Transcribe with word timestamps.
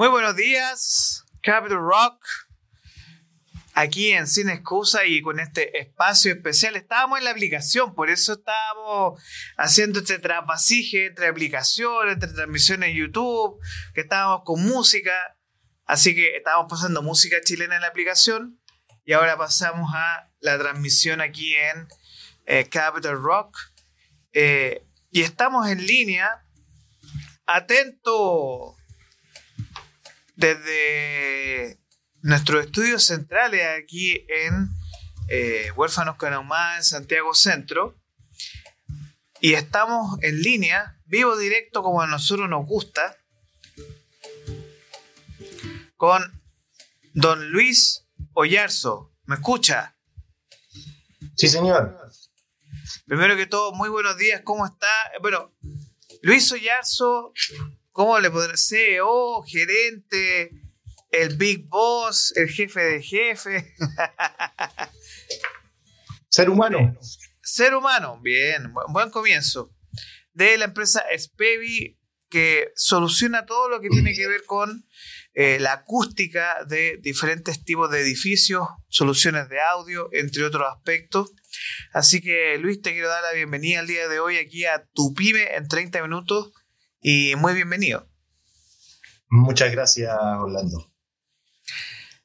Muy 0.00 0.08
buenos 0.08 0.34
días, 0.34 1.26
Capital 1.42 1.76
Rock. 1.76 2.24
Aquí 3.74 4.12
en 4.12 4.26
Sin 4.26 4.48
Excusa 4.48 5.04
y 5.04 5.20
con 5.20 5.38
este 5.38 5.78
espacio 5.78 6.32
especial. 6.32 6.74
Estábamos 6.74 7.18
en 7.18 7.26
la 7.26 7.32
aplicación, 7.32 7.94
por 7.94 8.08
eso 8.08 8.32
estábamos 8.32 9.22
haciendo 9.58 9.98
este 9.98 10.18
trapasije 10.18 11.04
entre 11.04 11.28
aplicaciones, 11.28 12.14
entre 12.14 12.32
transmisiones 12.32 12.88
en 12.88 12.96
YouTube, 12.96 13.60
que 13.92 14.00
estábamos 14.00 14.40
con 14.46 14.64
música. 14.64 15.12
Así 15.84 16.14
que 16.14 16.34
estábamos 16.34 16.70
pasando 16.70 17.02
música 17.02 17.36
chilena 17.44 17.74
en 17.74 17.82
la 17.82 17.88
aplicación 17.88 18.58
y 19.04 19.12
ahora 19.12 19.36
pasamos 19.36 19.92
a 19.94 20.30
la 20.38 20.58
transmisión 20.58 21.20
aquí 21.20 21.54
en 21.54 21.88
eh, 22.46 22.66
Capital 22.70 23.20
Rock. 23.20 23.54
Eh, 24.32 24.82
y 25.10 25.20
estamos 25.20 25.68
en 25.68 25.86
línea. 25.86 26.46
Atento 27.44 28.78
desde 30.40 31.78
nuestros 32.22 32.64
estudios 32.64 33.04
centrales 33.04 33.62
aquí 33.82 34.26
en 34.28 34.68
eh, 35.28 35.70
Huérfanos 35.76 36.16
Canahumá, 36.16 36.76
en 36.76 36.84
Santiago 36.84 37.34
Centro. 37.34 37.96
Y 39.42 39.52
estamos 39.54 40.18
en 40.22 40.40
línea, 40.40 40.98
vivo 41.04 41.36
directo 41.36 41.82
como 41.82 42.02
a 42.02 42.06
nosotros 42.06 42.48
nos 42.48 42.66
gusta, 42.66 43.16
con 45.96 46.42
don 47.14 47.50
Luis 47.50 48.06
Oyarzo. 48.32 49.14
¿Me 49.24 49.36
escucha? 49.36 49.96
Sí, 51.36 51.48
señor. 51.48 51.98
Primero 53.06 53.36
que 53.36 53.46
todo, 53.46 53.72
muy 53.72 53.88
buenos 53.88 54.16
días, 54.16 54.42
¿cómo 54.44 54.66
está? 54.66 54.88
Bueno, 55.20 55.54
Luis 56.22 56.50
Oyarzo 56.52 57.32
¿Cómo 57.92 58.18
le 58.20 58.30
podrá 58.30 58.56
CEO, 58.56 59.42
gerente, 59.42 60.50
el 61.10 61.36
Big 61.36 61.66
Boss, 61.68 62.32
el 62.36 62.48
jefe 62.48 62.80
de 62.80 63.02
jefe? 63.02 63.74
Ser 66.28 66.50
humano. 66.50 66.96
Ser 67.42 67.74
humano, 67.74 68.20
bien, 68.22 68.72
buen 68.92 69.10
comienzo. 69.10 69.74
De 70.32 70.56
la 70.56 70.66
empresa 70.66 71.02
Spevi, 71.18 71.98
que 72.28 72.68
soluciona 72.76 73.44
todo 73.44 73.68
lo 73.68 73.80
que 73.80 73.88
tiene 73.88 74.14
que 74.14 74.28
ver 74.28 74.44
con 74.44 74.86
eh, 75.34 75.58
la 75.58 75.72
acústica 75.72 76.64
de 76.68 76.98
diferentes 77.02 77.64
tipos 77.64 77.90
de 77.90 78.02
edificios, 78.02 78.68
soluciones 78.88 79.48
de 79.48 79.60
audio, 79.60 80.08
entre 80.12 80.44
otros 80.44 80.72
aspectos. 80.72 81.32
Así 81.92 82.20
que 82.20 82.56
Luis, 82.58 82.80
te 82.80 82.92
quiero 82.92 83.08
dar 83.08 83.24
la 83.24 83.32
bienvenida 83.32 83.80
el 83.80 83.88
día 83.88 84.06
de 84.06 84.20
hoy 84.20 84.36
aquí 84.36 84.64
a 84.64 84.86
Tu 84.94 85.12
Pyme 85.12 85.56
en 85.56 85.66
30 85.66 86.02
minutos 86.02 86.52
y 87.00 87.34
muy 87.36 87.54
bienvenido. 87.54 88.08
Muchas 89.28 89.72
gracias, 89.72 90.14
Orlando. 90.38 90.90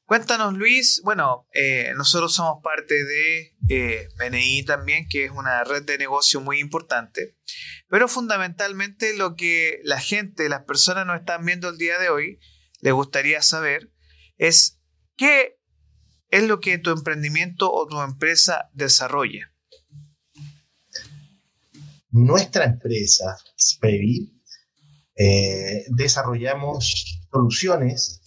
Cuéntanos, 0.05 0.53
Luis. 0.53 1.01
Bueno, 1.03 1.47
eh, 1.53 1.93
nosotros 1.95 2.35
somos 2.35 2.61
parte 2.63 3.03
de 3.03 3.55
eh, 3.69 4.07
BNI 4.17 4.63
también, 4.63 5.07
que 5.09 5.25
es 5.25 5.31
una 5.31 5.63
red 5.63 5.83
de 5.83 5.97
negocio 5.97 6.41
muy 6.41 6.59
importante. 6.59 7.37
Pero 7.89 8.07
fundamentalmente 8.07 9.17
lo 9.17 9.35
que 9.35 9.79
la 9.83 9.99
gente, 9.99 10.47
las 10.47 10.63
personas 10.63 11.07
nos 11.07 11.19
están 11.19 11.43
viendo 11.43 11.69
el 11.69 11.77
día 11.77 11.97
de 11.97 12.09
hoy, 12.09 12.39
les 12.81 12.93
gustaría 12.93 13.41
saber 13.41 13.91
es 14.37 14.79
qué 15.15 15.57
es 16.29 16.43
lo 16.43 16.59
que 16.59 16.77
tu 16.77 16.91
emprendimiento 16.91 17.71
o 17.71 17.87
tu 17.87 17.99
empresa 18.01 18.69
desarrolla. 18.73 19.51
Nuestra 22.11 22.65
empresa, 22.65 23.37
Spevi, 23.59 24.34
eh, 25.15 25.85
desarrollamos 25.89 27.21
soluciones 27.31 28.21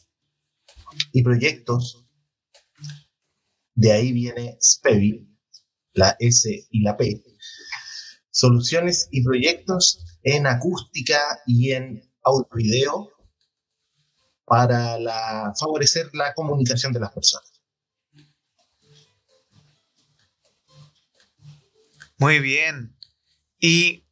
y 1.12 1.22
proyectos. 1.22 2.04
De 3.74 3.92
ahí 3.92 4.12
viene 4.12 4.56
SPEVI, 4.60 5.28
la 5.92 6.16
S 6.18 6.66
y 6.70 6.82
la 6.82 6.96
P. 6.96 7.22
Soluciones 8.30 9.08
y 9.10 9.22
proyectos 9.22 10.04
en 10.22 10.46
acústica 10.46 11.20
y 11.46 11.72
en 11.72 12.02
audio 12.22 12.48
video 12.54 13.10
para 14.44 14.98
favorecer 15.54 16.10
la 16.14 16.32
comunicación 16.34 16.92
de 16.92 17.00
las 17.00 17.12
personas. 17.12 17.52
Muy 22.18 22.40
bien. 22.40 22.96
Y 23.60 24.07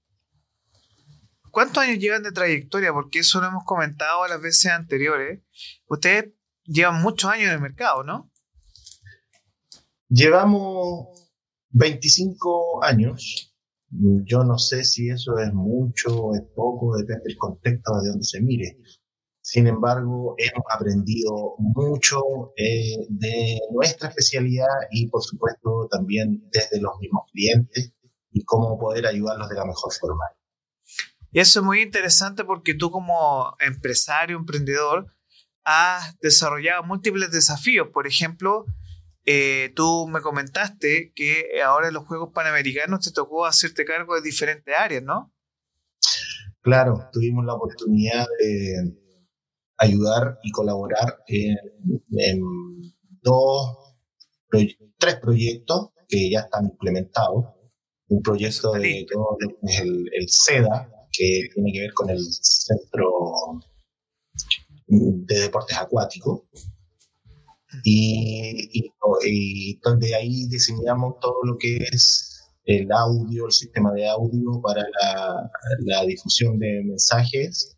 ¿Cuántos 1.56 1.84
años 1.84 1.98
llevan 2.00 2.22
de 2.22 2.32
trayectoria? 2.32 2.92
Porque 2.92 3.20
eso 3.20 3.40
lo 3.40 3.46
hemos 3.46 3.64
comentado 3.64 4.28
las 4.28 4.42
veces 4.42 4.70
anteriores. 4.72 5.40
Ustedes 5.88 6.34
llevan 6.64 7.00
muchos 7.00 7.30
años 7.30 7.46
en 7.46 7.54
el 7.54 7.60
mercado, 7.62 8.04
¿no? 8.04 8.30
Llevamos 10.10 11.30
25 11.70 12.84
años. 12.84 13.56
Yo 13.88 14.44
no 14.44 14.58
sé 14.58 14.84
si 14.84 15.08
eso 15.08 15.38
es 15.38 15.50
mucho 15.54 16.14
o 16.14 16.34
es 16.34 16.42
poco, 16.54 16.94
depende 16.98 17.22
del 17.24 17.38
contexto 17.38 18.02
de 18.02 18.08
donde 18.10 18.24
se 18.24 18.42
mire. 18.42 18.76
Sin 19.40 19.66
embargo, 19.66 20.34
hemos 20.36 20.66
aprendido 20.70 21.54
mucho 21.56 22.52
eh, 22.58 23.06
de 23.08 23.60
nuestra 23.72 24.10
especialidad 24.10 24.76
y, 24.90 25.08
por 25.08 25.22
supuesto, 25.22 25.88
también 25.90 26.50
desde 26.52 26.82
los 26.82 26.98
mismos 27.00 27.22
clientes 27.32 27.94
y 28.30 28.44
cómo 28.44 28.78
poder 28.78 29.06
ayudarlos 29.06 29.48
de 29.48 29.54
la 29.54 29.64
mejor 29.64 29.90
forma. 29.94 30.24
Y 31.36 31.40
eso 31.40 31.60
es 31.60 31.66
muy 31.66 31.82
interesante 31.82 32.44
porque 32.44 32.72
tú 32.72 32.90
como 32.90 33.54
empresario, 33.60 34.38
emprendedor, 34.38 35.14
has 35.64 36.18
desarrollado 36.20 36.82
múltiples 36.82 37.30
desafíos. 37.30 37.88
Por 37.92 38.06
ejemplo, 38.06 38.64
eh, 39.26 39.70
tú 39.76 40.08
me 40.08 40.22
comentaste 40.22 41.12
que 41.14 41.60
ahora 41.62 41.88
en 41.88 41.94
los 41.94 42.06
Juegos 42.06 42.30
Panamericanos 42.32 43.04
te 43.04 43.12
tocó 43.12 43.44
hacerte 43.44 43.84
cargo 43.84 44.14
de 44.14 44.22
diferentes 44.22 44.74
áreas, 44.74 45.02
¿no? 45.02 45.30
Claro, 46.62 47.06
tuvimos 47.12 47.44
la 47.44 47.52
oportunidad 47.52 48.24
de 48.40 48.96
ayudar 49.76 50.38
y 50.42 50.50
colaborar 50.52 51.18
en, 51.26 51.58
dos, 53.20 53.94
tres 54.48 55.16
proyectos 55.16 55.90
que 56.08 56.30
ya 56.30 56.40
están 56.40 56.64
implementados. 56.64 57.44
Un 58.08 58.22
proyecto 58.22 58.72
de 58.72 59.04
todo 59.12 59.36
el, 59.68 60.08
el 60.14 60.28
SEDA, 60.30 60.95
que 61.16 61.48
tiene 61.54 61.72
que 61.72 61.80
ver 61.80 61.92
con 61.94 62.10
el 62.10 62.20
Centro 62.20 63.60
de 64.86 65.40
Deportes 65.40 65.76
Acuáticos. 65.76 66.42
Y, 67.84 68.90
donde 69.82 70.14
ahí 70.14 70.46
diseñamos 70.48 71.18
todo 71.20 71.42
lo 71.44 71.58
que 71.58 71.76
es 71.76 72.36
el 72.64 72.90
audio, 72.90 73.46
el 73.46 73.52
sistema 73.52 73.92
de 73.92 74.08
audio 74.08 74.60
para 74.62 74.82
la, 75.84 76.04
difusión 76.06 76.58
de 76.58 76.82
mensajes. 76.84 77.76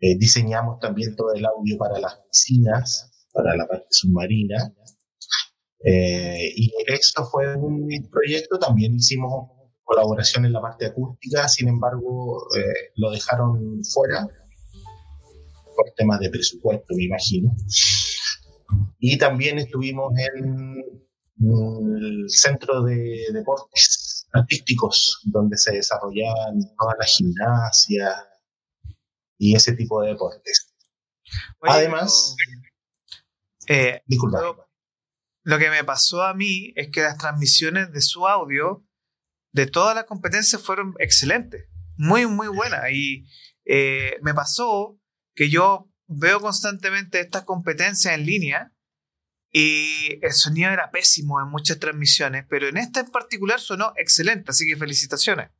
Eh, 0.00 0.16
diseñamos 0.18 0.80
también 0.80 1.16
todo 1.16 1.32
el 1.32 1.44
audio 1.46 1.78
para 1.78 1.98
las 1.98 2.18
piscinas, 2.30 3.10
para 3.32 3.56
la 3.56 3.66
parte 3.66 3.86
submarina. 3.90 4.74
Eh, 5.84 6.52
y 6.56 6.72
esto 6.86 7.26
fue 7.26 7.54
un 7.56 7.88
proyecto, 8.10 8.58
también 8.58 8.94
hicimos 8.94 9.53
colaboración 9.84 10.44
en 10.46 10.52
la 10.52 10.60
parte 10.60 10.86
acústica, 10.86 11.48
sin 11.48 11.68
embargo, 11.68 12.46
eh, 12.56 12.90
lo 12.96 13.10
dejaron 13.10 13.82
fuera 13.84 14.26
por 15.76 15.90
temas 15.96 16.20
de 16.20 16.30
presupuesto, 16.30 16.94
me 16.96 17.04
imagino. 17.04 17.54
Y 18.98 19.18
también 19.18 19.58
estuvimos 19.58 20.12
en 20.18 20.82
el 21.38 22.24
centro 22.28 22.82
de 22.82 23.26
deportes 23.32 24.26
artísticos, 24.32 25.20
donde 25.24 25.56
se 25.56 25.72
desarrollaban 25.72 26.60
toda 26.78 26.94
la 26.98 27.06
gimnasia 27.06 28.28
y 29.38 29.54
ese 29.54 29.74
tipo 29.74 30.00
de 30.02 30.10
deportes. 30.10 30.74
Además, 31.60 32.36
eh, 33.68 34.02
disculpa. 34.06 34.40
lo 35.42 35.58
que 35.58 35.70
me 35.70 35.84
pasó 35.84 36.22
a 36.22 36.34
mí 36.34 36.72
es 36.76 36.88
que 36.90 37.02
las 37.02 37.18
transmisiones 37.18 37.92
de 37.92 38.00
su 38.00 38.26
audio 38.26 38.84
de 39.54 39.66
todas 39.66 39.94
las 39.94 40.04
competencias 40.04 40.60
fueron 40.60 40.94
excelentes, 40.98 41.66
muy, 41.96 42.26
muy 42.26 42.48
buenas. 42.48 42.90
Y 42.92 43.24
eh, 43.64 44.16
me 44.20 44.34
pasó 44.34 44.98
que 45.34 45.48
yo 45.48 45.88
veo 46.06 46.40
constantemente 46.40 47.20
estas 47.20 47.44
competencias 47.44 48.14
en 48.14 48.26
línea 48.26 48.72
y 49.52 50.18
el 50.22 50.32
sonido 50.32 50.72
era 50.72 50.90
pésimo 50.90 51.40
en 51.40 51.48
muchas 51.48 51.78
transmisiones, 51.78 52.44
pero 52.50 52.66
en 52.66 52.76
esta 52.76 53.00
en 53.00 53.10
particular 53.12 53.60
sonó 53.60 53.92
excelente, 53.96 54.50
así 54.50 54.66
que 54.66 54.76
felicitaciones. 54.76 55.50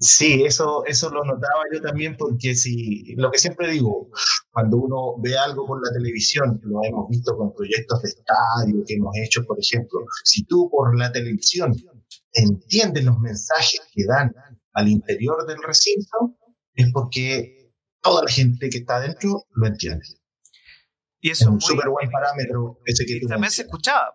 Sí, 0.00 0.42
eso, 0.44 0.84
eso 0.84 1.08
lo 1.10 1.24
notaba 1.24 1.62
yo 1.72 1.80
también 1.80 2.16
porque 2.16 2.56
si, 2.56 3.14
lo 3.14 3.30
que 3.30 3.38
siempre 3.38 3.70
digo, 3.70 4.10
cuando 4.50 4.78
uno 4.78 5.14
ve 5.22 5.38
algo 5.38 5.64
por 5.66 5.80
la 5.86 5.92
televisión, 5.92 6.60
lo 6.64 6.80
hemos 6.82 7.08
visto 7.08 7.36
con 7.36 7.54
proyectos 7.54 8.02
de 8.02 8.08
estadio 8.08 8.84
que 8.84 8.94
hemos 8.94 9.16
hecho, 9.16 9.44
por 9.46 9.56
ejemplo, 9.60 10.00
si 10.24 10.44
tú 10.46 10.68
por 10.68 10.98
la 10.98 11.12
televisión 11.12 11.72
entiendes 12.34 13.04
los 13.04 13.18
mensajes 13.18 13.80
que 13.92 14.04
dan 14.04 14.34
al 14.72 14.88
interior 14.88 15.46
del 15.46 15.62
recinto, 15.62 16.36
es 16.74 16.90
porque 16.92 17.72
toda 18.00 18.24
la 18.24 18.30
gente 18.30 18.68
que 18.68 18.78
está 18.78 18.96
adentro 18.96 19.46
lo 19.50 19.66
entiende. 19.66 20.04
Y 21.20 21.30
eso 21.30 21.44
es 21.44 21.50
un 21.50 21.60
súper 21.60 21.88
buen 21.88 22.10
parámetro 22.10 22.80
ese 22.84 23.06
que 23.06 23.16
y 23.16 23.26
también 23.26 23.50
se 23.50 23.62
escuchaba. 23.62 24.14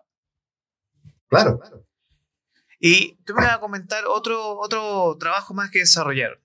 Claro. 1.28 1.58
Y 2.78 3.16
tú 3.24 3.34
me 3.34 3.42
vas 3.42 3.56
a 3.56 3.60
comentar 3.60 4.04
otro, 4.06 4.58
otro 4.58 5.16
trabajo 5.18 5.52
más 5.54 5.70
que 5.70 5.80
desarrollaron. 5.80 6.38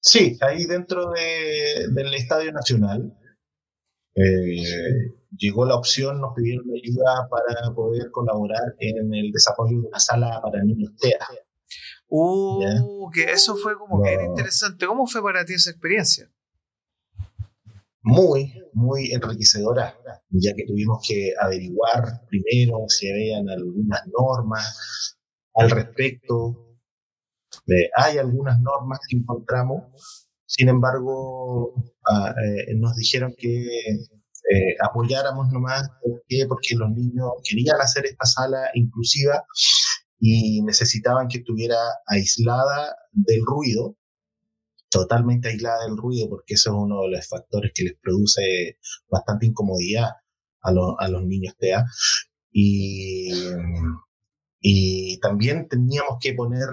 Sí, 0.00 0.38
ahí 0.40 0.64
dentro 0.64 1.12
del 1.12 2.14
Estadio 2.14 2.52
Nacional 2.52 3.16
eh, 4.14 5.14
llegó 5.36 5.64
la 5.64 5.76
opción, 5.76 6.20
nos 6.20 6.34
pidieron 6.34 6.66
ayuda 6.70 7.28
para 7.30 7.74
poder 7.74 8.10
colaborar 8.10 8.74
en 8.78 9.14
el 9.14 9.30
desarrollo 9.32 9.82
de 9.82 9.88
una 9.88 9.98
sala 9.98 10.40
para 10.42 10.62
niños 10.64 10.92
TEA. 11.00 11.18
Uh, 12.08 13.08
que 13.12 13.24
eso 13.24 13.56
fue 13.56 13.78
como 13.78 14.02
bien 14.02 14.20
interesante. 14.22 14.86
¿Cómo 14.86 15.06
fue 15.06 15.22
para 15.22 15.44
ti 15.44 15.54
esa 15.54 15.70
experiencia? 15.70 16.28
Muy, 18.02 18.52
muy 18.72 19.12
enriquecedora, 19.12 19.96
ya 20.30 20.54
que 20.54 20.64
tuvimos 20.64 21.06
que 21.06 21.32
averiguar 21.38 22.26
primero 22.28 22.84
si 22.88 23.10
habían 23.10 23.48
algunas 23.48 24.00
normas 24.06 25.18
al 25.54 25.70
respecto. 25.70 26.78
hay 27.94 28.18
algunas 28.18 28.58
normas 28.60 29.00
que 29.06 29.18
encontramos, 29.18 30.29
sin 30.50 30.68
embargo, 30.68 31.72
ah, 32.08 32.34
eh, 32.44 32.74
nos 32.74 32.96
dijeron 32.96 33.32
que 33.38 33.62
eh, 34.50 34.76
apoyáramos 34.82 35.48
nomás. 35.52 35.88
Porque 36.48 36.74
los 36.74 36.90
niños 36.90 37.30
querían 37.48 37.80
hacer 37.80 38.06
esta 38.06 38.26
sala 38.26 38.68
inclusiva 38.74 39.44
y 40.18 40.60
necesitaban 40.62 41.28
que 41.28 41.38
estuviera 41.38 41.78
aislada 42.06 42.96
del 43.12 43.42
ruido, 43.46 43.96
totalmente 44.90 45.50
aislada 45.50 45.84
del 45.84 45.96
ruido, 45.96 46.28
porque 46.28 46.54
eso 46.54 46.70
es 46.70 46.76
uno 46.76 47.02
de 47.02 47.10
los 47.10 47.28
factores 47.28 47.70
que 47.72 47.84
les 47.84 47.94
produce 48.02 48.76
bastante 49.08 49.46
incomodidad 49.46 50.08
a, 50.62 50.70
a 50.98 51.08
los 51.08 51.22
niños 51.22 51.54
TEA. 51.60 51.84
Y, 52.50 53.30
y 54.60 55.20
también 55.20 55.68
teníamos 55.68 56.18
que 56.20 56.34
poner 56.34 56.66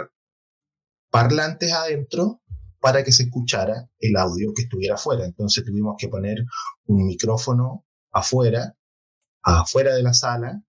parlantes 1.12 1.71
adentro 1.74 2.41
para 2.79 3.03
que 3.03 3.12
se 3.12 3.24
escuchara 3.24 3.89
el 4.00 4.15
audio 4.15 4.53
que 4.56 4.63
estuviera 4.63 4.95
afuera. 4.95 5.25
Entonces 5.25 5.63
tuvimos 5.65 5.95
que 5.97 6.07
poner 6.07 6.44
un 6.85 7.06
micrófono 7.06 7.85
afuera, 8.12 8.75
afuera 9.44 9.95
de 9.95 10.03
la 10.03 10.13
sala, 10.13 10.63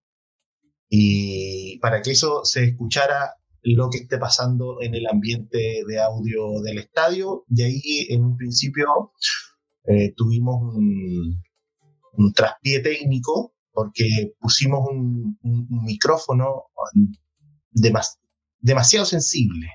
y 0.89 1.77
para 1.79 2.01
que 2.01 2.11
eso 2.11 2.43
se 2.43 2.63
escuchara 2.63 3.35
lo 3.61 3.89
que 3.89 3.99
esté 3.99 4.17
pasando 4.17 4.81
en 4.81 4.95
el 4.95 5.05
ambiente 5.07 5.83
de 5.87 5.99
audio 5.99 6.61
del 6.61 6.79
estadio. 6.79 7.45
Y 7.49 7.61
ahí 7.61 8.07
en 8.09 8.23
un 8.23 8.37
principio 8.37 9.13
eh, 9.85 10.13
tuvimos 10.15 10.75
un, 10.75 11.43
un, 12.13 12.33
traspié 12.33 12.79
técnico 12.79 13.53
porque 13.71 14.33
pusimos 14.39 14.87
un, 14.89 15.37
micrófono 15.85 16.65
demasiado 18.59 19.05
sensible. 19.05 19.67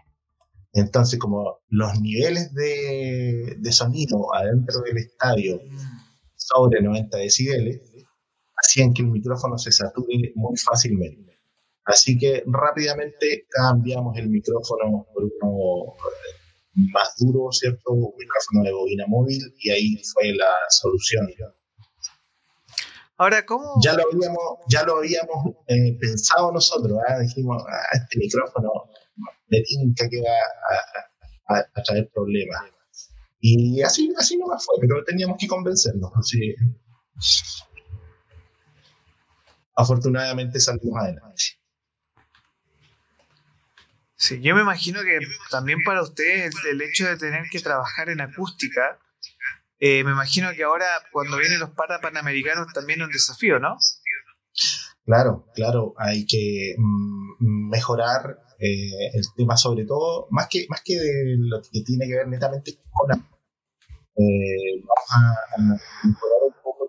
Entonces, 0.74 1.20
como 1.20 1.60
los 1.68 2.00
niveles 2.00 2.52
de, 2.52 3.56
sonido 3.70 4.34
adentro 4.34 4.80
del 4.82 4.98
estadio 4.98 5.60
sobre 6.34 6.82
90 6.82 7.16
decibeles, 7.16 7.80
hacían 8.56 8.92
que 8.92 9.02
el 9.02 9.08
micrófono 9.08 9.56
se 9.56 9.70
sature 9.70 10.32
muy 10.34 10.56
fácilmente. 10.56 11.38
Así 11.84 12.18
que 12.18 12.42
rápidamente 12.46 13.46
cambiamos 13.48 14.16
el 14.18 14.28
micrófono 14.28 15.06
por 15.14 15.24
uno 15.24 15.94
eh, 15.94 16.80
más 16.92 17.14
duro, 17.18 17.52
¿cierto? 17.52 17.92
Un 17.92 18.12
micrófono 18.18 18.64
de 18.64 18.72
bobina 18.72 19.04
móvil 19.06 19.42
y 19.58 19.70
ahí 19.70 20.02
fue 20.12 20.34
la 20.34 20.56
solución. 20.70 21.28
Ahora, 23.16 23.46
¿cómo? 23.46 23.74
Ya 23.82 23.94
lo 23.94 24.02
habíamos, 24.10 24.58
ya 24.68 24.82
lo 24.82 24.98
habíamos 24.98 25.54
eh, 25.68 25.96
pensado 26.00 26.50
nosotros, 26.50 26.98
¿eh? 27.08 27.22
dijimos, 27.22 27.62
ah, 27.68 27.86
este 27.92 28.18
micrófono 28.18 28.70
de 29.48 29.62
tinta 29.62 30.08
que 30.08 30.20
va 30.20 31.60
a, 31.60 31.82
traer 31.82 32.10
problemas. 32.12 32.62
Y 33.40 33.82
así, 33.82 34.12
así 34.18 34.36
no 34.36 34.46
fue, 34.46 34.76
pero 34.80 35.04
teníamos 35.04 35.36
que 35.38 35.46
convencernos. 35.46 36.10
Así. 36.16 36.54
Afortunadamente 39.76 40.58
salimos 40.58 41.00
adelante. 41.00 41.42
Sí, 44.16 44.40
yo 44.40 44.54
me 44.54 44.62
imagino 44.62 45.02
que 45.02 45.18
también 45.50 45.80
para 45.84 46.02
ustedes 46.02 46.54
el, 46.70 46.80
hecho 46.80 47.06
de 47.06 47.18
tener 47.18 47.42
que 47.50 47.60
trabajar 47.60 48.08
en 48.08 48.22
acústica, 48.22 48.98
eh, 49.78 50.04
me 50.04 50.12
imagino 50.12 50.50
que 50.54 50.64
ahora 50.64 50.86
cuando 51.12 51.36
vienen 51.38 51.60
los 51.60 51.70
para 51.70 52.00
panamericanos 52.00 52.72
también 52.72 53.00
es 53.00 53.06
un 53.06 53.12
desafío, 53.12 53.58
¿no? 53.58 53.76
Claro, 55.04 55.46
claro, 55.54 55.94
hay 55.98 56.26
que 56.26 56.74
mm, 56.78 57.70
mejorar 57.70 58.38
eh, 58.58 59.10
el 59.12 59.22
tema 59.36 59.56
sobre 59.56 59.84
todo, 59.84 60.26
más 60.30 60.48
que, 60.48 60.66
más 60.68 60.82
que 60.82 60.94
de 60.94 61.36
lo 61.38 61.60
que 61.60 61.82
tiene 61.82 62.06
que 62.06 62.14
ver 62.14 62.28
netamente 62.28 62.78
con 62.90 63.08
la, 63.08 63.16
eh, 64.16 64.80
vamos 64.80 65.10
a, 65.10 66.06
mejorar 66.06 66.40
un 66.46 66.52
poco 66.62 66.88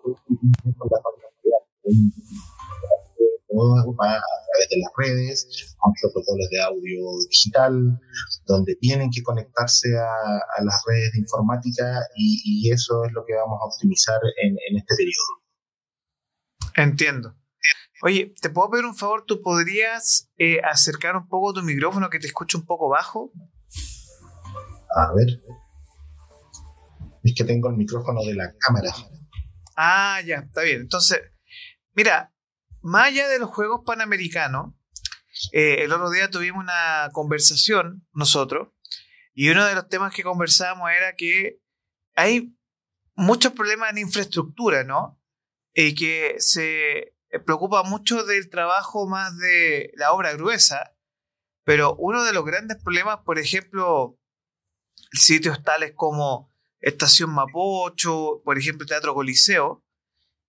con 0.78 0.88
la 0.90 1.00
a 3.62 4.20
través 4.20 4.68
de 4.70 4.76
las 4.80 4.92
redes, 4.96 5.74
con 5.78 5.92
protocolos 6.00 6.48
de 6.50 6.62
audio 6.62 7.00
digital, 7.30 8.00
donde 8.46 8.76
tienen 8.76 9.10
que 9.10 9.22
conectarse 9.22 9.96
a, 9.96 10.62
las 10.62 10.82
redes 10.86 11.12
de 11.12 11.20
informática 11.20 12.00
y, 12.16 12.70
eso 12.72 13.04
es 13.04 13.12
lo 13.12 13.24
que 13.24 13.34
vamos 13.34 13.58
a 13.62 13.66
optimizar 13.66 14.20
en, 14.42 14.56
en 14.68 14.76
este 14.78 14.94
periodo. 14.96 15.46
Entiendo. 16.76 17.34
Oye, 18.02 18.34
¿te 18.40 18.50
puedo 18.50 18.70
pedir 18.70 18.84
un 18.84 18.94
favor? 18.94 19.24
¿Tú 19.26 19.40
podrías 19.40 20.30
eh, 20.36 20.60
acercar 20.62 21.16
un 21.16 21.28
poco 21.28 21.54
tu 21.54 21.62
micrófono 21.62 22.10
que 22.10 22.18
te 22.18 22.26
escuche 22.26 22.58
un 22.58 22.66
poco 22.66 22.88
bajo? 22.88 23.32
A 24.94 25.12
ver. 25.14 25.40
Es 27.22 27.34
que 27.34 27.44
tengo 27.44 27.70
el 27.70 27.76
micrófono 27.76 28.20
de 28.20 28.34
la 28.34 28.54
cámara. 28.58 28.92
Ah, 29.76 30.20
ya, 30.24 30.36
está 30.36 30.62
bien. 30.62 30.82
Entonces, 30.82 31.20
mira, 31.94 32.32
más 32.86 33.08
allá 33.08 33.28
de 33.28 33.40
los 33.40 33.50
Juegos 33.50 33.80
Panamericanos, 33.84 34.72
eh, 35.52 35.82
el 35.82 35.92
otro 35.92 36.08
día 36.10 36.30
tuvimos 36.30 36.62
una 36.62 37.10
conversación 37.12 38.06
nosotros 38.12 38.68
y 39.34 39.50
uno 39.50 39.64
de 39.66 39.74
los 39.74 39.88
temas 39.88 40.14
que 40.14 40.22
conversábamos 40.22 40.90
era 40.90 41.16
que 41.16 41.60
hay 42.14 42.56
muchos 43.14 43.52
problemas 43.52 43.90
en 43.90 43.98
infraestructura, 43.98 44.84
¿no? 44.84 45.20
Y 45.74 45.94
que 45.94 46.36
se 46.38 47.16
preocupa 47.44 47.82
mucho 47.82 48.24
del 48.24 48.48
trabajo 48.48 49.08
más 49.08 49.36
de 49.36 49.90
la 49.94 50.12
obra 50.12 50.32
gruesa, 50.34 50.96
pero 51.64 51.96
uno 51.96 52.22
de 52.22 52.32
los 52.32 52.44
grandes 52.44 52.80
problemas, 52.82 53.18
por 53.24 53.40
ejemplo, 53.40 54.16
sitios 55.10 55.62
tales 55.64 55.92
como 55.96 56.54
Estación 56.78 57.30
Mapocho, 57.30 58.42
por 58.44 58.56
ejemplo, 58.58 58.86
Teatro 58.86 59.12
Coliseo, 59.12 59.84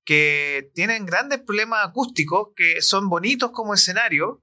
que 0.08 0.72
tienen 0.74 1.06
grandes 1.06 1.40
problemas 1.42 1.86
acústicos, 1.86 2.54
que 2.56 2.82
son 2.82 3.10
bonitos 3.10 3.52
como 3.52 3.74
escenario, 3.74 4.42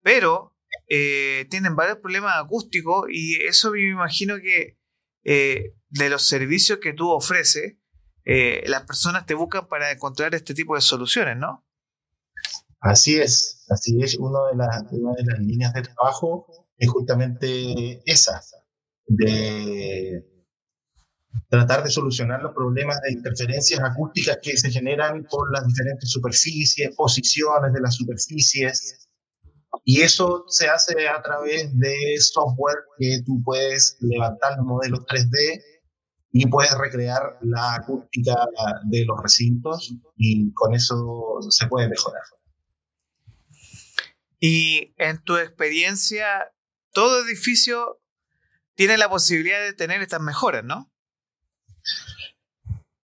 pero 0.00 0.56
eh, 0.88 1.48
tienen 1.50 1.74
varios 1.74 1.98
problemas 1.98 2.34
acústicos 2.36 3.06
y 3.10 3.34
eso 3.42 3.72
me 3.72 3.90
imagino 3.90 4.36
que 4.36 4.78
eh, 5.24 5.74
de 5.88 6.08
los 6.08 6.28
servicios 6.28 6.78
que 6.78 6.92
tú 6.92 7.10
ofreces, 7.10 7.78
eh, 8.24 8.62
las 8.68 8.82
personas 8.82 9.26
te 9.26 9.34
buscan 9.34 9.66
para 9.66 9.90
encontrar 9.90 10.36
este 10.36 10.54
tipo 10.54 10.76
de 10.76 10.80
soluciones, 10.80 11.36
¿no? 11.36 11.66
Así 12.78 13.16
es, 13.16 13.66
así 13.68 14.00
es. 14.00 14.14
Uno 14.14 14.46
de 14.46 14.56
las, 14.56 14.84
una 14.92 15.14
de 15.14 15.24
las 15.24 15.40
líneas 15.40 15.74
de 15.74 15.82
trabajo 15.82 16.46
es 16.78 16.88
justamente 16.88 18.02
esa, 18.08 18.40
de 19.08 20.24
tratar 21.48 21.84
de 21.84 21.90
solucionar 21.90 22.42
los 22.42 22.54
problemas 22.54 23.00
de 23.02 23.12
interferencias 23.12 23.80
acústicas 23.80 24.38
que 24.42 24.56
se 24.56 24.70
generan 24.70 25.24
por 25.24 25.52
las 25.52 25.66
diferentes 25.66 26.10
superficies, 26.10 26.94
posiciones 26.96 27.72
de 27.72 27.80
las 27.80 27.94
superficies. 27.94 29.08
Y 29.84 30.00
eso 30.00 30.44
se 30.48 30.68
hace 30.68 31.08
a 31.08 31.22
través 31.22 31.76
de 31.78 31.94
software 32.18 32.78
que 32.98 33.20
tú 33.24 33.42
puedes 33.44 33.96
levantar 34.00 34.56
los 34.56 34.66
modelos 34.66 35.00
3D 35.00 35.62
y 36.32 36.46
puedes 36.46 36.76
recrear 36.76 37.38
la 37.42 37.74
acústica 37.76 38.34
de 38.84 39.04
los 39.04 39.16
recintos 39.22 39.94
y 40.16 40.52
con 40.52 40.74
eso 40.74 41.38
se 41.50 41.66
puede 41.66 41.88
mejorar. 41.88 42.22
Y 44.38 44.94
en 44.98 45.22
tu 45.22 45.36
experiencia, 45.36 46.52
todo 46.92 47.24
edificio 47.24 48.00
tiene 48.74 48.98
la 48.98 49.08
posibilidad 49.08 49.60
de 49.60 49.72
tener 49.72 50.02
estas 50.02 50.20
mejoras, 50.20 50.64
¿no? 50.64 50.92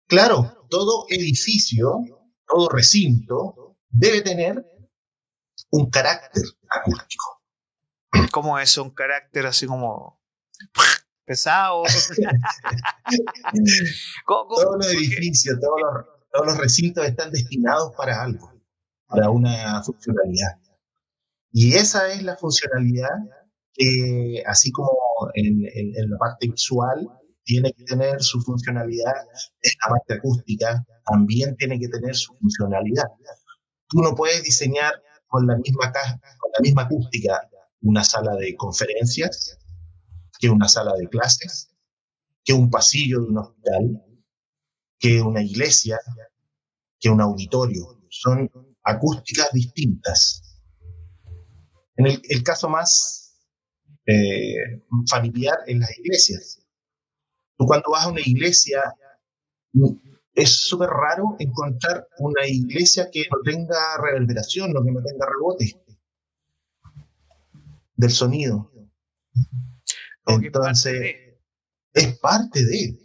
Claro, 0.06 0.66
todo 0.68 1.06
edificio, 1.08 2.00
todo 2.46 2.68
recinto 2.68 3.76
debe 3.88 4.22
tener 4.22 4.64
un 5.70 5.90
carácter 5.90 6.44
acústico. 6.68 7.42
¿Cómo 8.30 8.58
es 8.58 8.76
un 8.78 8.90
carácter 8.90 9.46
así 9.46 9.66
como 9.66 10.22
pesado. 11.24 11.84
todos 14.26 14.76
los 14.76 14.92
edificios, 14.92 15.58
todos 15.60 15.80
los, 15.80 16.04
todos 16.30 16.46
los 16.46 16.58
recintos 16.58 17.06
están 17.06 17.30
destinados 17.30 17.94
para 17.96 18.22
algo, 18.22 18.52
para 19.06 19.30
una 19.30 19.82
funcionalidad. 19.82 20.58
Y 21.52 21.74
esa 21.74 22.12
es 22.12 22.22
la 22.22 22.36
funcionalidad 22.36 23.16
que, 23.74 24.42
así 24.46 24.70
como 24.72 24.92
en, 25.34 25.62
en, 25.74 26.10
la 26.10 26.18
parte 26.18 26.48
visual, 26.48 27.08
tiene 27.44 27.72
que 27.72 27.84
tener 27.84 28.22
su 28.22 28.40
funcionalidad, 28.40 29.14
en 29.62 29.72
la 29.84 29.90
parte 29.90 30.14
acústica 30.14 30.84
también 31.04 31.56
tiene 31.56 31.78
que 31.78 31.88
tener 31.88 32.14
su 32.14 32.34
funcionalidad. 32.34 33.06
Tú 33.88 34.00
no 34.00 34.14
puedes 34.14 34.42
diseñar 34.42 34.92
con 35.26 35.46
la 35.46 35.56
misma, 35.56 35.92
con 35.92 36.50
la 36.56 36.60
misma 36.62 36.82
acústica 36.82 37.48
una 37.80 38.04
sala 38.04 38.36
de 38.36 38.54
conferencias 38.56 39.58
que 40.38 40.50
una 40.50 40.68
sala 40.68 40.94
de 40.98 41.08
clases, 41.08 41.70
que 42.44 42.52
un 42.52 42.70
pasillo 42.70 43.20
de 43.20 43.26
un 43.26 43.38
hospital, 43.38 44.02
que 44.98 45.20
una 45.20 45.42
iglesia, 45.42 45.98
que 46.98 47.10
un 47.10 47.20
auditorio. 47.20 48.00
Son 48.08 48.50
acústicas 48.82 49.50
distintas. 49.52 50.42
En 51.96 52.06
el, 52.06 52.42
caso 52.42 52.68
más 52.68 53.38
eh, 54.06 54.82
familiar 55.08 55.58
en 55.66 55.80
las 55.80 55.96
iglesias. 55.98 56.61
Tú 57.62 57.66
cuando 57.66 57.92
vas 57.92 58.06
a 58.06 58.08
una 58.08 58.20
iglesia, 58.20 58.82
es 60.34 60.62
súper 60.62 60.88
raro 60.88 61.36
encontrar 61.38 62.08
una 62.18 62.44
iglesia 62.44 63.08
que 63.08 63.22
no 63.30 63.38
tenga 63.44 63.98
reverberación, 63.98 64.76
o 64.76 64.84
que 64.84 64.90
no 64.90 65.00
tenga 65.00 65.26
rebote 65.26 65.80
del 67.94 68.10
sonido. 68.10 68.72
Entonces, 70.26 71.14
es 71.92 72.18
parte 72.18 72.64
de. 72.64 72.98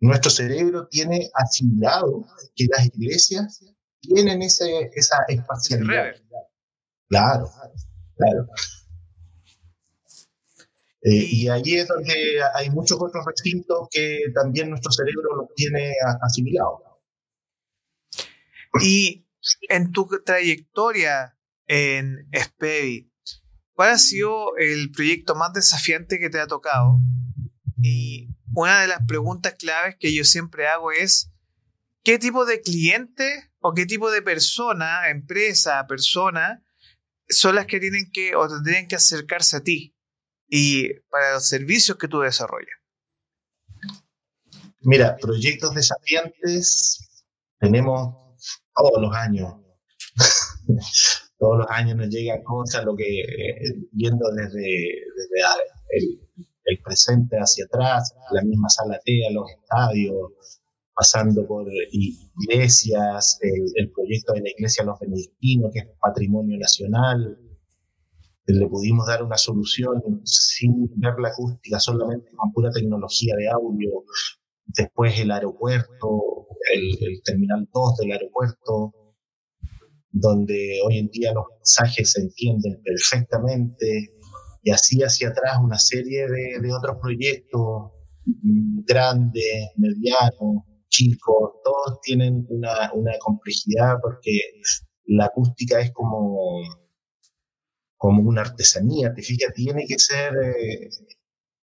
Nuestro 0.00 0.32
cerebro 0.32 0.88
tiene 0.88 1.30
asimilado 1.34 2.26
que 2.56 2.66
las 2.68 2.86
iglesias 2.86 3.64
tienen 4.00 4.42
ese, 4.42 4.90
esa 4.94 5.18
espacialidad. 5.28 6.16
Claro, 7.08 7.48
claro. 8.16 8.48
Eh, 11.04 11.26
y 11.30 11.48
allí 11.48 11.76
es 11.76 11.88
donde 11.88 12.40
hay 12.54 12.70
muchos 12.70 12.96
otros 13.00 13.24
recintos 13.26 13.88
que 13.90 14.20
también 14.34 14.70
nuestro 14.70 14.92
cerebro 14.92 15.34
los 15.36 15.54
tiene 15.56 15.92
asimilados. 16.22 16.80
Y 18.80 19.26
en 19.68 19.90
tu 19.90 20.08
trayectoria 20.24 21.36
en 21.66 22.28
SPEVI, 22.32 23.12
¿cuál 23.74 23.90
ha 23.90 23.98
sido 23.98 24.56
el 24.56 24.92
proyecto 24.92 25.34
más 25.34 25.52
desafiante 25.52 26.20
que 26.20 26.30
te 26.30 26.38
ha 26.38 26.46
tocado? 26.46 27.00
Y 27.82 28.28
una 28.54 28.80
de 28.82 28.86
las 28.86 29.04
preguntas 29.06 29.54
claves 29.58 29.96
que 29.98 30.14
yo 30.14 30.24
siempre 30.24 30.68
hago 30.68 30.92
es, 30.92 31.32
¿qué 32.04 32.20
tipo 32.20 32.44
de 32.44 32.60
cliente 32.60 33.50
o 33.58 33.74
qué 33.74 33.86
tipo 33.86 34.08
de 34.12 34.22
persona, 34.22 35.10
empresa, 35.10 35.84
persona, 35.88 36.62
son 37.28 37.56
las 37.56 37.66
que 37.66 37.80
tienen 37.80 38.08
que 38.12 38.36
o 38.36 38.46
tendrían 38.46 38.86
que 38.86 38.94
acercarse 38.94 39.56
a 39.56 39.62
ti 39.62 39.91
y 40.54 40.92
para 41.08 41.32
los 41.32 41.48
servicios 41.48 41.96
que 41.96 42.08
tú 42.08 42.20
desarrollas? 42.20 42.76
Mira, 44.80 45.16
proyectos 45.16 45.74
desafiantes 45.74 47.24
tenemos 47.58 48.36
todos 48.74 49.00
los 49.00 49.14
años. 49.14 49.54
todos 51.38 51.58
los 51.60 51.66
años 51.70 51.96
nos 51.96 52.08
llegan 52.10 52.42
cosas, 52.42 52.84
lo 52.84 52.94
que 52.94 53.20
eh, 53.20 53.74
viendo 53.92 54.30
desde, 54.32 54.60
desde 54.60 55.40
el, 55.90 56.20
el 56.64 56.78
presente 56.84 57.36
hacia 57.36 57.64
atrás, 57.64 58.14
la 58.32 58.42
misma 58.42 58.68
sala 58.68 59.00
TEA, 59.06 59.30
los 59.30 59.50
estadios, 59.50 60.60
pasando 60.94 61.46
por 61.46 61.66
iglesias, 61.92 63.38
el, 63.40 63.90
proyecto 63.90 64.34
de 64.34 64.42
la 64.42 64.50
iglesia 64.50 64.84
Los 64.84 65.00
Benedictinos, 65.00 65.70
que 65.72 65.78
es 65.78 65.86
patrimonio 65.98 66.58
nacional. 66.58 67.38
Le 68.46 68.66
pudimos 68.66 69.06
dar 69.06 69.22
una 69.22 69.38
solución 69.38 70.02
sin 70.24 70.90
ver 70.96 71.14
la 71.18 71.28
acústica, 71.28 71.78
solamente 71.78 72.30
con 72.34 72.52
pura 72.52 72.70
tecnología 72.70 73.34
de 73.36 73.48
audio. 73.48 74.04
Después 74.66 75.18
el 75.20 75.30
aeropuerto, 75.30 76.48
el, 76.74 77.22
terminal 77.24 77.68
2 77.72 77.96
del 77.98 78.12
aeropuerto, 78.12 78.94
donde 80.10 80.80
hoy 80.84 80.98
en 80.98 81.08
día 81.08 81.32
los 81.32 81.44
mensajes 81.56 82.12
se 82.12 82.20
entienden 82.20 82.82
perfectamente 82.82 84.10
y 84.62 84.70
así 84.70 85.02
hacia 85.02 85.28
atrás 85.28 85.58
una 85.62 85.78
serie 85.78 86.26
de, 86.28 86.72
otros 86.72 86.98
proyectos 87.00 87.92
mm, 88.24 88.84
grandes, 88.86 89.70
medianos, 89.76 90.64
chicos, 90.88 91.52
todos 91.64 92.00
tienen 92.02 92.46
una, 92.48 92.90
complejidad 93.20 93.96
porque 94.02 94.38
la 95.06 95.26
acústica 95.26 95.80
es 95.80 95.90
como, 95.92 96.62
como 98.02 98.28
una 98.28 98.40
artesanía, 98.40 99.14
te 99.14 99.22
fijas, 99.22 99.54
tiene 99.54 99.86
que 99.86 99.96
ser 99.96 100.34
eh, 100.34 100.90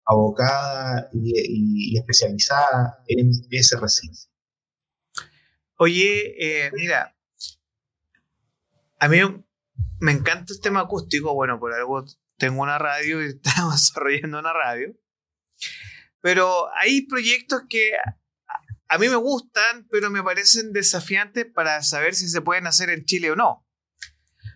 abocada 0.05 1.09
y, 1.13 1.97
especializada 1.97 3.01
en 3.07 3.31
ese 3.51 3.79
recinto. 3.79 4.19
Oye, 5.77 6.35
eh, 6.37 6.71
mira, 6.73 7.15
a 8.99 9.07
mí 9.07 9.19
me 10.01 10.11
encanta 10.11 10.51
el 10.51 10.59
tema 10.59 10.81
acústico, 10.81 11.33
bueno, 11.33 11.57
por 11.57 11.73
algo 11.73 12.03
tengo 12.37 12.63
una 12.63 12.79
radio 12.79 13.23
y 13.23 13.27
estamos 13.41 13.75
desarrollando 13.75 14.39
una 14.39 14.51
radio. 14.51 14.93
Pero 16.19 16.67
hay 16.75 17.07
proyectos 17.07 17.61
que 17.69 17.93
a 18.89 18.97
mí 18.97 19.07
me 19.07 19.15
gustan, 19.15 19.87
pero 19.89 20.09
me 20.09 20.21
parecen 20.21 20.73
desafiantes 20.73 21.45
para 21.45 21.81
saber 21.81 22.13
si 22.13 22.27
se 22.27 22.41
pueden 22.41 22.67
hacer 22.67 22.89
en 22.89 23.05
Chile 23.05 23.31
o 23.31 23.37
no. 23.37 23.64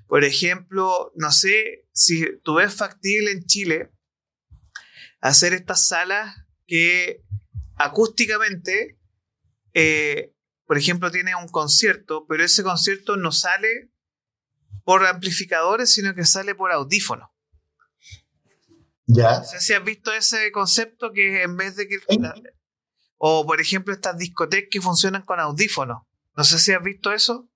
Por 0.10 0.24
ejemplo, 0.24 1.12
no 1.16 1.32
sé 1.32 1.88
si 1.94 2.26
tú 2.40 2.56
ves 2.56 2.74
factible 2.74 3.32
en 3.32 3.46
Chile 3.46 3.92
hacer 5.22 5.54
estas 5.54 5.88
salas 5.88 6.36
que 6.66 7.24
acústicamente, 7.76 8.98
eh, 9.76 10.34
por 10.66 10.80
ejemplo, 10.80 11.12
tiene 11.12 11.36
un 11.36 11.48
concierto, 11.48 12.26
pero 12.28 12.44
ese 12.44 12.64
concierto 12.64 13.18
no 13.18 13.32
sale 13.32 13.92
por 14.84 15.06
amplificadores, 15.06 15.94
sino 15.94 16.16
que 16.16 16.26
sale 16.26 16.56
por 16.56 16.72
audífono. 16.72 17.32
Ya. 19.06 19.38
No 19.38 19.44
sé 19.44 19.62
si 19.62 19.74
has 19.74 19.84
visto 19.84 20.12
ese 20.12 20.52
concepto 20.52 21.12
que 21.14 21.44
en 21.44 21.56
vez 21.56 21.76
de 21.76 21.88
que... 21.88 22.00
O 23.18 23.46
por 23.46 23.62
ejemplo 23.62 23.94
estas 23.94 24.18
discotecas 24.18 24.70
que 24.72 24.82
funcionan 24.82 25.22
con 25.22 25.40
audífonos. 25.40 26.02
No 26.36 26.44
sé 26.44 26.58
si 26.58 26.72
has 26.72 26.82
visto 26.82 27.12
eso. 27.12 27.48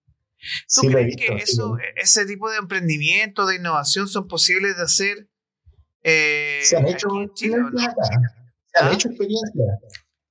¿Tú 0.74 0.88
crees 0.88 1.16
que 1.16 1.36
eso, 1.36 1.78
ese 1.96 2.26
tipo 2.26 2.50
de 2.50 2.58
emprendimiento, 2.58 3.46
de 3.46 3.56
innovación 3.56 4.08
son 4.08 4.28
posibles 4.28 4.78
de 4.78 4.84
hacer? 4.84 5.30
Eh, 6.04 6.60
¿Se 6.64 6.78
han 6.78 6.88
hecho 6.88 7.08
Se 7.36 7.54
han 7.54 7.72
¿Ah? 8.76 8.92
hecho 8.94 9.08
experiencias. 9.10 9.80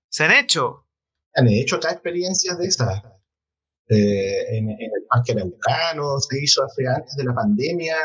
¿Se 0.09 0.25
han 0.25 0.33
hecho? 0.33 0.87
Se 1.33 1.40
han 1.40 1.49
hecho 1.49 1.76
otras 1.76 1.95
experiencias 1.95 2.59
de 2.59 2.66
esas. 2.66 3.02
Eh, 3.88 4.57
en, 4.57 4.71
el 4.71 5.04
Parque 5.09 5.33
Araucano, 5.33 6.19
se 6.21 6.42
hizo 6.42 6.64
hace 6.64 6.87
antes 6.87 7.14
de 7.16 7.25
la 7.25 7.35
pandemia, 7.35 7.97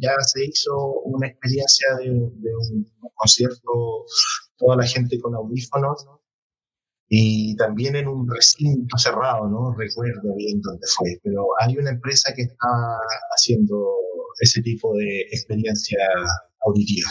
ya 0.00 0.14
se 0.20 0.44
hizo 0.44 1.00
una 1.04 1.26
experiencia 1.26 1.88
de, 2.00 2.10
un, 2.10 2.86
concierto, 3.14 4.04
toda 4.56 4.76
la 4.76 4.86
gente 4.86 5.18
con 5.20 5.34
audífonos, 5.34 6.06
y 7.14 7.54
también 7.56 7.94
en 7.94 8.08
un 8.08 8.26
recinto 8.26 8.96
cerrado, 8.96 9.46
no 9.46 9.74
recuerdo 9.76 10.34
bien 10.34 10.62
dónde 10.62 10.86
fue, 10.96 11.20
pero 11.22 11.44
hay 11.60 11.76
una 11.76 11.90
empresa 11.90 12.32
que 12.34 12.40
está 12.40 12.66
haciendo 13.36 13.86
ese 14.40 14.62
tipo 14.62 14.96
de 14.96 15.20
experiencia 15.30 15.98
auditiva. 16.64 17.10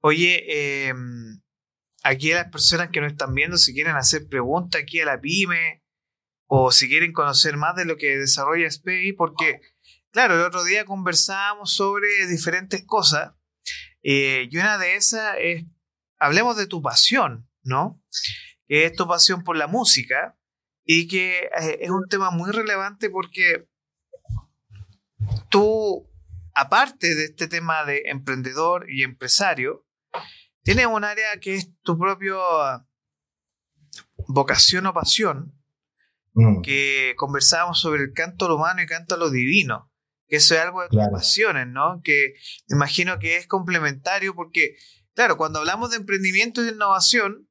Oye, 0.00 0.86
em, 0.88 1.42
aquí 2.02 2.32
a 2.32 2.36
las 2.36 2.50
personas 2.50 2.88
que 2.88 3.02
nos 3.02 3.12
están 3.12 3.34
viendo, 3.34 3.58
si 3.58 3.74
quieren 3.74 3.96
hacer 3.96 4.28
preguntas 4.28 4.80
aquí 4.80 5.00
a 5.00 5.04
la 5.04 5.20
pyme, 5.20 5.84
o 6.46 6.72
si 6.72 6.88
quieren 6.88 7.12
conocer 7.12 7.58
más 7.58 7.76
de 7.76 7.84
lo 7.84 7.98
que 7.98 8.16
desarrolla 8.16 8.70
SPI, 8.70 9.12
porque, 9.12 9.60
claro, 10.10 10.36
el 10.36 10.40
otro 10.40 10.64
día 10.64 10.86
conversábamos 10.86 11.74
sobre 11.74 12.08
diferentes 12.30 12.82
cosas 12.86 13.34
eh, 14.02 14.48
y 14.50 14.56
una 14.56 14.78
de 14.78 14.94
esas 14.96 15.36
es, 15.38 15.66
hablemos 16.18 16.56
de 16.56 16.66
tu 16.66 16.80
pasión, 16.80 17.46
¿no? 17.64 18.00
Que 18.66 18.86
es 18.86 18.94
tu 18.94 19.06
pasión 19.06 19.42
por 19.42 19.56
la 19.56 19.66
música 19.66 20.38
y 20.84 21.08
que 21.08 21.50
eh, 21.60 21.78
es 21.80 21.90
un 21.90 22.06
tema 22.08 22.30
muy 22.30 22.50
relevante 22.50 23.10
porque 23.10 23.66
tú, 25.50 26.08
aparte 26.54 27.14
de 27.14 27.24
este 27.24 27.48
tema 27.48 27.84
de 27.84 28.02
emprendedor 28.06 28.90
y 28.90 29.02
empresario, 29.02 29.86
tienes 30.62 30.86
un 30.86 31.04
área 31.04 31.38
que 31.40 31.54
es 31.54 31.70
tu 31.82 31.98
propia 31.98 32.36
vocación 34.28 34.86
o 34.86 34.94
pasión, 34.94 35.54
Mm. 36.34 36.62
que 36.62 37.14
conversábamos 37.16 37.78
sobre 37.78 38.02
el 38.02 38.12
canto 38.12 38.46
a 38.46 38.48
lo 38.48 38.56
humano 38.56 38.82
y 38.82 38.86
canto 38.86 39.14
a 39.14 39.18
lo 39.18 39.30
divino, 39.30 39.92
que 40.26 40.36
eso 40.36 40.54
es 40.56 40.60
algo 40.60 40.82
de 40.82 40.88
tus 40.88 41.00
pasiones, 41.12 41.68
¿no? 41.68 42.00
Que 42.02 42.34
me 42.68 42.74
imagino 42.76 43.20
que 43.20 43.36
es 43.36 43.46
complementario 43.46 44.34
porque 44.34 44.76
claro, 45.14 45.36
cuando 45.36 45.60
hablamos 45.60 45.90
de 45.90 45.98
emprendimiento 45.98 46.60
y 46.60 46.64
de 46.64 46.72
innovación, 46.72 47.48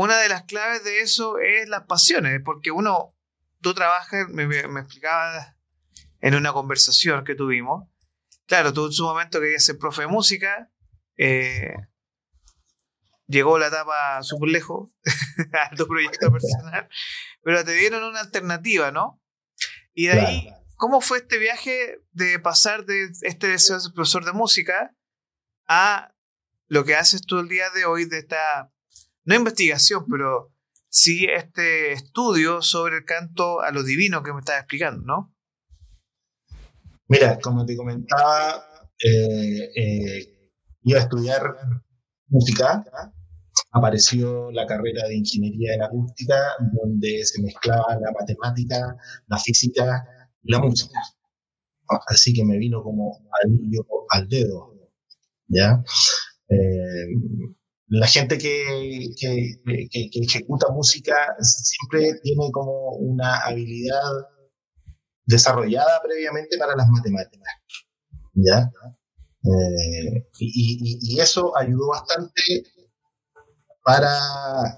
una 0.00 0.16
de 0.18 0.28
las 0.28 0.44
claves 0.44 0.84
de 0.84 1.00
eso 1.00 1.38
es 1.38 1.68
las 1.68 1.84
pasiones, 1.86 2.40
porque 2.44 2.70
uno, 2.70 3.16
tú 3.60 3.74
trabajas, 3.74 4.28
me, 4.28 4.46
me 4.46 4.80
explicabas 4.80 5.56
en 6.20 6.36
una 6.36 6.52
conversación 6.52 7.24
que 7.24 7.34
tuvimos, 7.34 7.88
claro, 8.46 8.72
tú 8.72 8.86
en 8.86 8.92
su 8.92 9.02
momento 9.02 9.40
querías 9.40 9.64
ser 9.64 9.76
profe 9.76 10.02
de 10.02 10.08
música, 10.08 10.70
eh, 11.16 11.74
llegó 13.26 13.58
la 13.58 13.66
etapa 13.66 14.22
súper 14.22 14.50
lejos 14.50 14.90
a 15.52 15.74
tu 15.74 15.88
proyecto 15.88 16.30
personal, 16.32 16.88
pero 17.42 17.64
te 17.64 17.72
dieron 17.72 18.04
una 18.04 18.20
alternativa, 18.20 18.92
¿no? 18.92 19.20
Y 19.94 20.06
de 20.06 20.20
ahí, 20.20 20.52
¿cómo 20.76 21.00
fue 21.00 21.18
este 21.18 21.38
viaje 21.38 22.04
de 22.12 22.38
pasar 22.38 22.84
de 22.84 23.10
este 23.22 23.48
deseo 23.48 23.74
de 23.74 23.82
ser 23.82 23.92
profesor 23.92 24.24
de 24.24 24.32
música 24.32 24.94
a 25.66 26.14
lo 26.68 26.84
que 26.84 26.94
haces 26.94 27.22
tú 27.22 27.40
el 27.40 27.48
día 27.48 27.68
de 27.70 27.84
hoy 27.84 28.04
de 28.04 28.18
esta, 28.18 28.72
no 29.28 29.34
investigación, 29.34 30.06
pero 30.10 30.54
sí 30.88 31.26
este 31.26 31.92
estudio 31.92 32.62
sobre 32.62 32.96
el 32.96 33.04
canto 33.04 33.60
a 33.60 33.70
lo 33.70 33.82
divino 33.82 34.22
que 34.22 34.32
me 34.32 34.38
estás 34.38 34.58
explicando, 34.58 35.04
¿no? 35.04 35.34
Mira, 37.08 37.38
como 37.38 37.66
te 37.66 37.76
comentaba, 37.76 38.64
eh, 38.98 39.70
eh, 39.76 40.50
iba 40.82 41.00
a 41.00 41.02
estudiar 41.02 41.42
música, 42.28 42.82
apareció 43.70 44.50
la 44.50 44.64
carrera 44.64 45.06
de 45.06 45.16
ingeniería 45.16 45.74
en 45.74 45.82
acústica, 45.82 46.54
donde 46.72 47.22
se 47.26 47.42
mezclaba 47.42 47.98
la 48.00 48.10
matemática, 48.18 48.96
la 49.26 49.38
física 49.38 50.06
y 50.42 50.52
la 50.52 50.60
música. 50.60 50.98
Así 52.06 52.32
que 52.32 52.46
me 52.46 52.56
vino 52.56 52.82
como 52.82 53.28
al, 53.42 53.60
al 54.08 54.28
dedo, 54.28 54.74
¿ya? 55.48 55.82
Eh, 56.48 57.57
la 57.88 58.06
gente 58.06 58.36
que, 58.36 59.14
que, 59.18 60.10
ejecuta 60.12 60.68
música 60.70 61.14
siempre 61.40 62.20
tiene 62.22 62.50
como 62.52 62.92
una 62.96 63.40
habilidad 63.40 64.10
desarrollada 65.24 66.00
previamente 66.02 66.58
para 66.58 66.76
las 66.76 66.88
matemáticas. 66.88 67.52
¿ya? 68.34 68.70
Eh, 69.44 70.26
y, 70.38 71.20
eso 71.20 71.56
ayudó 71.56 71.88
bastante 71.88 72.42
para 73.82 74.18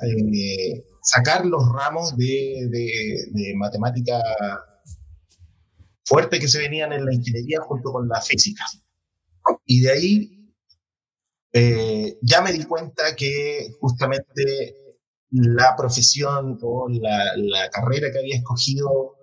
eh, 0.03 0.85
sacar 1.03 1.45
los 1.47 1.63
ramos 1.73 2.17
de, 2.17 2.69
de, 2.71 3.55
matemática 3.57 4.23
fuerte 6.05 6.39
que 6.39 6.49
se 6.49 6.59
venían 6.59 6.93
en 6.93 7.05
la 7.05 7.15
ingeniería 7.15 7.61
junto 7.63 7.93
con 7.93 8.09
la 8.09 8.21
física. 8.21 8.65
Y 9.67 9.81
de 9.81 9.91
ahí 9.91 10.40
eh, 11.53 12.19
ya 12.23 12.43
me 12.43 12.53
di 12.53 12.65
cuenta 12.65 13.15
que 13.17 13.71
justamente 13.81 14.75
la 15.31 15.75
profesión 15.77 16.59
o 16.63 16.89
la, 16.89 17.37
la 17.37 17.71
carrera 17.71 18.11
que 18.13 18.19
había 18.19 18.37
escogido 18.37 19.17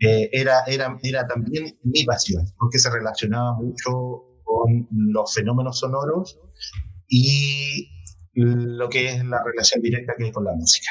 eh, 0.00 0.28
era, 0.32 0.64
era, 0.66 0.98
era 1.02 1.26
también 1.26 1.78
mi 1.84 2.04
pasión, 2.04 2.44
porque 2.58 2.78
se 2.78 2.90
relacionaba 2.90 3.54
mucho 3.54 3.90
con 4.42 4.88
los 4.90 5.32
fenómenos 5.32 5.78
sonoros 5.78 6.38
y 7.08 7.88
lo 8.34 8.88
que 8.88 9.10
es 9.10 9.24
la 9.24 9.42
relación 9.44 9.80
directa 9.82 10.14
que 10.16 10.24
hay 10.24 10.32
con 10.32 10.44
la 10.44 10.54
música. 10.54 10.90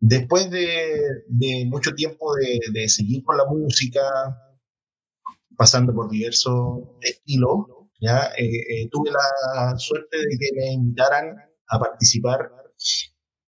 Después 0.00 0.50
de, 0.50 1.00
de 1.28 1.64
mucho 1.66 1.94
tiempo 1.94 2.34
de, 2.34 2.60
de, 2.72 2.88
seguir 2.88 3.22
con 3.24 3.38
la 3.38 3.46
música, 3.46 4.02
pasando 5.56 5.94
por 5.94 6.10
diversos 6.10 6.80
estilos, 7.00 7.66
ya 8.00 8.32
eh, 8.36 8.44
eh, 8.44 8.88
tuve 8.90 9.10
la 9.10 9.78
suerte 9.78 10.18
de 10.18 10.38
que 10.38 10.48
me 10.56 10.72
invitaran 10.72 11.36
a 11.68 11.78
participar 11.78 12.50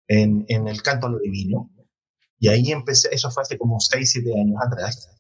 en, 0.09 0.45
en 0.49 0.69
el 0.69 0.83
canto 0.83 1.07
a 1.07 1.11
lo 1.11 1.19
divino. 1.19 1.71
Y 2.39 2.49
ahí 2.49 2.71
empecé, 2.71 3.09
eso 3.13 3.31
fue 3.31 3.43
hace 3.43 3.59
como 3.59 3.81
6, 3.81 4.11
7 4.11 4.31
años 4.41 4.57
atrás. 4.65 5.11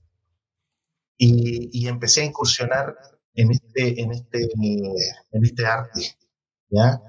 Y, 1.19 1.71
y, 1.73 1.89
empecé 1.89 2.23
a 2.23 2.25
incursionar 2.27 2.95
en 3.35 3.51
este, 3.51 4.01
en 4.01 4.13
este, 4.13 4.49
en 5.33 5.45
este 5.45 5.65
arte. 5.67 6.01
¿ya? 6.69 7.01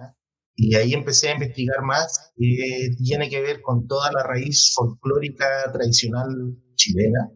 Y 0.56 0.76
ahí 0.76 0.94
empecé 0.94 1.30
a 1.30 1.34
investigar 1.34 1.84
más, 1.84 2.34
que 2.36 2.90
tiene 2.98 3.30
que 3.30 3.42
ver 3.42 3.62
con 3.62 3.88
toda 3.88 4.12
la 4.12 4.24
raíz 4.24 4.74
folclórica 4.74 5.72
tradicional 5.72 6.58
chilena. 6.76 7.30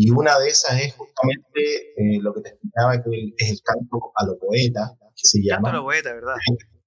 Y 0.00 0.10
una 0.10 0.38
de 0.38 0.48
esas 0.48 0.80
es 0.80 0.94
justamente 0.94 1.90
eh, 1.96 2.20
lo 2.22 2.32
que 2.32 2.42
te 2.42 2.48
explicaba, 2.50 3.02
que 3.02 3.34
es 3.36 3.50
el 3.50 3.60
canto 3.64 4.12
a 4.14 4.26
lo 4.26 4.38
poeta, 4.38 4.96
que 5.00 5.26
se 5.26 5.40
llama. 5.42 5.70
Canto 5.72 5.78
a 5.78 5.80
lo 5.80 5.82
poeta, 5.82 6.14
¿verdad? 6.14 6.34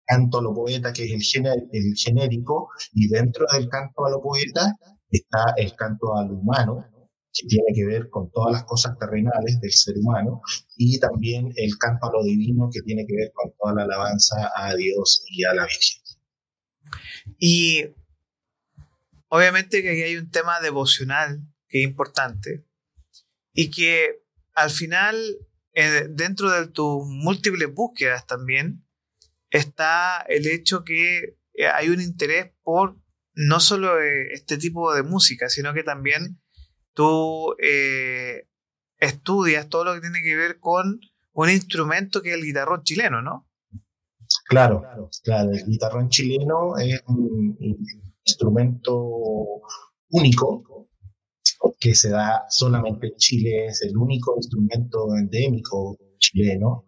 canto 0.06 0.40
a 0.40 0.42
lo 0.42 0.54
poeta, 0.54 0.94
que 0.94 1.04
es 1.04 1.36
el, 1.36 1.46
el 1.46 1.94
genérico, 1.98 2.70
y 2.94 3.10
dentro 3.10 3.46
del 3.52 3.68
canto 3.68 4.06
a 4.06 4.12
lo 4.12 4.22
poeta 4.22 4.78
está 5.10 5.54
el 5.58 5.76
canto 5.76 6.16
al 6.16 6.32
humano, 6.32 6.86
que 7.34 7.48
tiene 7.48 7.74
que 7.76 7.86
ver 7.86 8.10
con 8.10 8.32
todas 8.32 8.54
las 8.54 8.64
cosas 8.64 8.98
terrenales 8.98 9.60
del 9.60 9.74
ser 9.74 9.98
humano, 9.98 10.42
y 10.78 10.98
también 10.98 11.52
el 11.58 11.78
canto 11.78 12.08
a 12.08 12.14
lo 12.14 12.24
divino, 12.24 12.70
que 12.72 12.82
tiene 12.82 13.06
que 13.06 13.14
ver 13.14 13.34
con 13.34 13.52
toda 13.60 13.74
la 13.74 13.84
alabanza 13.84 14.52
a 14.56 14.74
Dios 14.74 15.26
y 15.28 15.44
a 15.44 15.54
la 15.54 15.64
Virgen. 15.64 16.02
Y 17.38 17.88
obviamente 19.28 19.82
que 19.82 19.90
aquí 19.90 20.02
hay 20.02 20.16
un 20.16 20.32
tema 20.32 20.62
devocional 20.62 21.42
que 21.68 21.84
es 21.84 21.90
importante, 21.90 22.71
y 23.54 23.72
que 23.72 24.22
al 24.54 24.70
final, 24.70 25.18
eh, 25.74 26.08
dentro 26.10 26.52
de 26.52 26.68
tus 26.68 27.06
múltiples 27.06 27.74
búsquedas 27.74 28.26
también, 28.28 28.86
está 29.50 30.22
el 30.22 30.48
hecho 30.48 30.84
que 30.84 31.38
eh, 31.54 31.68
hay 31.68 31.90
un 31.90 32.02
interés 32.02 32.52
por 32.64 32.98
no 33.34 33.60
solo 33.60 34.02
eh, 34.02 34.28
este 34.34 34.58
tipo 34.58 34.94
de 34.94 35.04
música, 35.04 35.50
sino 35.50 35.74
que 35.74 35.84
también 35.84 36.42
tú 36.94 37.56
estudias 38.98 39.70
todo 39.70 39.86
lo 39.86 39.94
que 39.94 40.02
tiene 40.02 40.22
que 40.22 40.36
ver 40.36 40.60
con 40.60 41.00
un 41.34 41.50
instrumento 41.50 42.22
que 42.22 42.30
es 42.30 42.36
el 42.36 42.44
guitarrón 42.44 42.84
chileno, 42.84 43.22
¿no? 43.22 43.48
Claro, 44.48 45.10
claro. 45.24 45.52
El 45.52 45.66
guitarrón 45.66 46.10
chileno 46.10 46.78
es 46.78 47.02
un 47.08 47.58
instrumento 48.26 49.62
único 50.10 50.64
que 51.80 51.96
se 51.96 52.10
da 52.10 52.46
solamente 52.50 53.08
en 53.08 53.16
Chile, 53.18 53.66
es 53.68 53.82
el 53.84 53.98
único 53.98 54.36
instrumento 54.36 55.16
endémico 55.18 55.98
chileno, 56.18 56.86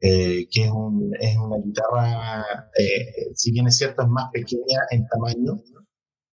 eh, 0.00 0.46
que 0.50 0.64
es, 0.64 0.70
un, 0.70 1.12
es, 1.18 1.36
una 1.36 1.56
guitarra, 1.64 2.44
eh, 2.78 3.32
si 3.34 3.52
bien 3.52 3.66
es 3.66 3.76
cierto, 3.76 4.02
es 4.02 4.08
más 4.08 4.30
pequeña 4.32 4.80
en 4.90 5.06
tamaño, 5.08 5.60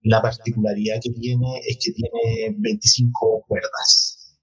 la 0.03 0.23
particularidad 0.23 1.01
que 1.03 1.11
tiene 1.11 1.59
es 1.67 1.79
que 1.85 1.93
tiene 1.93 2.57
25 2.59 3.45
cuerdas. 3.47 4.39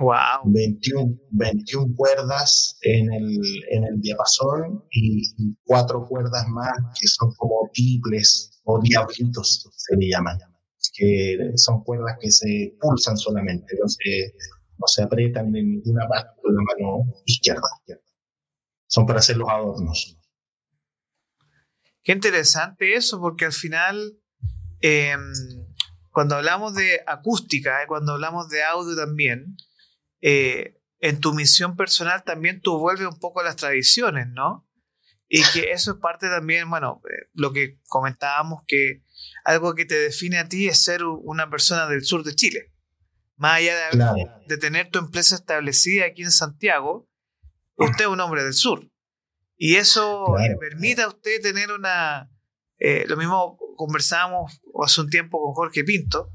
Wow. 0.00 0.52
21, 0.52 1.18
21 1.30 1.94
cuerdas 1.96 2.78
en 2.82 3.12
el, 3.12 3.40
en 3.70 3.84
el 3.84 4.00
diapasón 4.00 4.84
y, 4.92 5.54
cuatro 5.64 6.06
cuerdas 6.06 6.46
más 6.48 6.72
que 7.00 7.08
son 7.08 7.32
como 7.36 7.68
tiples 7.72 8.60
o 8.64 8.80
diablitos, 8.80 9.68
se 9.74 9.96
le 9.96 10.08
llaman, 10.08 10.38
que 10.94 11.52
son 11.56 11.82
cuerdas 11.84 12.16
que 12.20 12.30
se 12.30 12.74
pulsan 12.80 13.16
solamente, 13.16 13.76
no 13.80 13.88
se, 13.88 14.34
no 14.78 14.86
se 14.86 15.02
aprietan 15.02 15.54
en 15.54 15.70
ninguna 15.70 16.06
parte 16.08 16.40
con 16.42 16.54
la 16.54 16.62
mano 16.62 17.14
izquierda. 17.24 17.68
Son 18.86 19.06
para 19.06 19.18
hacer 19.18 19.36
los 19.36 19.48
adornos. 19.48 20.18
Qué 22.02 22.12
interesante 22.12 22.94
eso, 22.94 23.20
porque 23.20 23.44
al 23.44 23.52
final 23.52 24.18
Em, 24.80 25.32
cuando 26.10 26.36
hablamos 26.36 26.74
de 26.74 27.00
acústica, 27.06 27.82
eh, 27.82 27.86
cuando 27.86 28.12
hablamos 28.12 28.48
de 28.48 28.62
audio 28.62 28.96
también, 28.96 29.56
eh, 30.20 30.80
en 31.00 31.20
tu 31.20 31.32
misión 31.32 31.76
personal 31.76 32.24
también 32.24 32.60
tú 32.60 32.78
vuelves 32.78 33.06
un 33.06 33.18
poco 33.18 33.40
a 33.40 33.44
las 33.44 33.56
tradiciones, 33.56 34.28
¿no? 34.28 34.66
Y 35.28 35.42
que 35.52 35.72
eso 35.72 35.92
es 35.92 35.98
parte 35.98 36.28
también, 36.28 36.70
bueno, 36.70 37.02
eh, 37.04 37.28
lo 37.34 37.52
que 37.52 37.78
comentábamos, 37.88 38.62
que 38.66 39.02
algo 39.48 39.74
que 39.74 39.86
te 39.86 39.94
define 39.94 40.38
a 40.38 40.46
ti 40.46 40.68
es 40.68 40.78
ser 40.78 41.04
una 41.04 41.48
persona 41.48 41.86
del 41.86 42.04
sur 42.04 42.22
de 42.22 42.34
Chile. 42.34 42.70
Más 43.36 43.58
allá 43.58 43.76
de, 43.90 44.26
de 44.46 44.56
tener 44.58 44.90
tu 44.90 44.98
empresa 44.98 45.36
establecida 45.36 46.04
aquí 46.04 46.22
en 46.22 46.32
Santiago, 46.32 47.08
usted 47.76 48.04
es 48.04 48.10
un 48.10 48.20
hombre 48.20 48.44
del 48.44 48.52
sur. 48.52 48.90
Y 49.56 49.76
eso 49.76 50.34
le 50.38 50.54
permite 50.56 51.02
a 51.02 51.08
usted 51.08 51.40
tener 51.40 51.72
una... 51.72 52.30
lo 52.78 53.16
mismo 53.16 53.58
conversábamos 53.76 54.60
hace 54.84 55.00
un 55.00 55.08
tiempo 55.08 55.40
con 55.40 55.54
Jorge 55.54 55.82
Pinto, 55.82 56.30